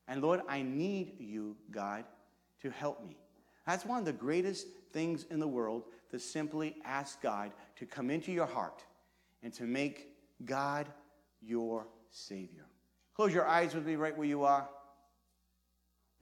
[0.06, 2.04] And Lord, I need you, God,
[2.62, 3.18] to help me.
[3.68, 8.08] That's one of the greatest things in the world to simply ask God to come
[8.08, 8.82] into your heart
[9.42, 10.08] and to make
[10.46, 10.88] God
[11.42, 12.64] your Savior.
[13.14, 14.66] Close your eyes with me right where you are.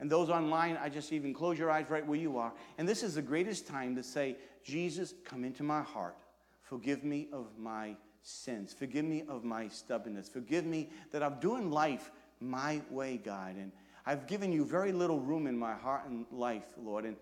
[0.01, 2.51] And those online, I just even close your eyes right where you are.
[2.77, 6.17] And this is the greatest time to say, Jesus, come into my heart.
[6.63, 8.75] Forgive me of my sins.
[8.77, 10.27] Forgive me of my stubbornness.
[10.27, 13.55] Forgive me that I'm doing life my way, God.
[13.55, 13.71] And
[14.05, 17.05] I've given you very little room in my heart and life, Lord.
[17.05, 17.15] And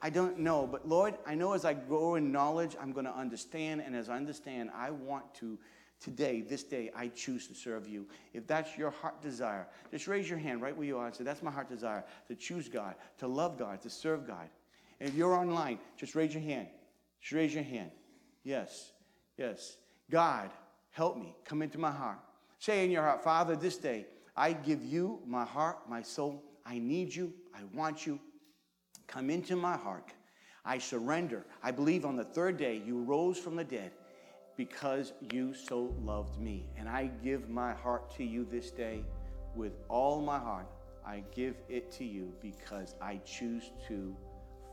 [0.00, 3.14] I don't know, but Lord, I know as I grow in knowledge, I'm going to
[3.14, 3.82] understand.
[3.84, 5.58] And as I understand, I want to,
[6.00, 8.06] today, this day, I choose to serve you.
[8.32, 11.24] If that's your heart desire, just raise your hand right where you are and say,
[11.24, 14.48] That's my heart desire to choose God, to love God, to serve God.
[15.00, 16.68] And if you're online, just raise your hand.
[17.20, 17.90] Just raise your hand.
[18.44, 18.92] Yes,
[19.36, 19.76] yes.
[20.10, 20.50] God,
[20.90, 21.34] help me.
[21.44, 22.18] Come into my heart.
[22.60, 26.44] Say in your heart, Father, this day, I give you my heart, my soul.
[26.64, 27.32] I need you.
[27.54, 28.20] I want you.
[29.08, 30.12] Come into my heart.
[30.64, 31.46] I surrender.
[31.62, 33.90] I believe on the third day you rose from the dead
[34.56, 36.68] because you so loved me.
[36.76, 39.02] And I give my heart to you this day
[39.56, 40.68] with all my heart.
[41.06, 44.14] I give it to you because I choose to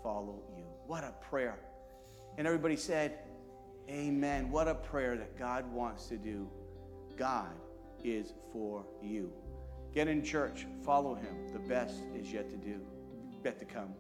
[0.03, 0.65] follow you.
[0.85, 1.57] What a prayer.
[2.37, 3.19] And everybody said,
[3.89, 4.51] Amen.
[4.51, 6.49] What a prayer that God wants to do.
[7.17, 7.53] God
[8.03, 9.31] is for you.
[9.93, 11.53] Get in church, follow him.
[11.53, 12.81] The best is yet to do,
[13.43, 13.93] yet to come.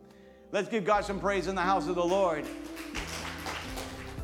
[0.51, 2.45] Let's give God some praise in the house of the Lord.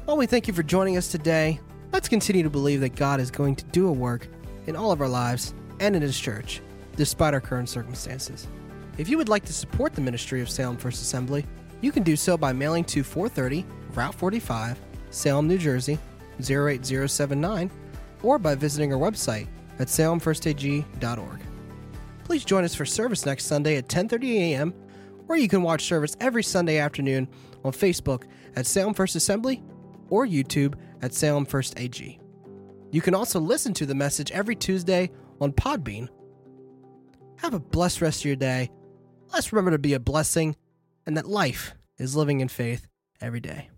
[0.06, 1.60] Well, we thank you for joining us today.
[1.92, 4.28] Let's continue to believe that God is going to do a work
[4.68, 6.62] in all of our lives and in His church,
[6.96, 8.48] despite our current circumstances.
[8.98, 11.46] If you would like to support the ministry of Salem First Assembly,
[11.82, 15.98] you can do so by mailing to 430 Route 45, Salem, New Jersey
[16.40, 17.70] 08079,
[18.24, 19.48] or by visiting our website
[19.80, 21.42] at salemfirstag.org.
[22.24, 24.74] Please join us for service next Sunday at 10:30 a.m
[25.32, 27.26] or you can watch service every Sunday afternoon
[27.64, 28.26] on Facebook
[28.58, 29.64] at Salem First Assembly
[30.10, 32.20] or YouTube at Salem First AG.
[32.92, 35.10] You can also listen to the message every Tuesday
[35.40, 36.10] on Podbean.
[37.38, 38.72] Have a blessed rest of your day.
[39.32, 40.58] Let's remember to be a blessing
[41.06, 42.90] and that life is living in faith
[43.22, 43.70] every day.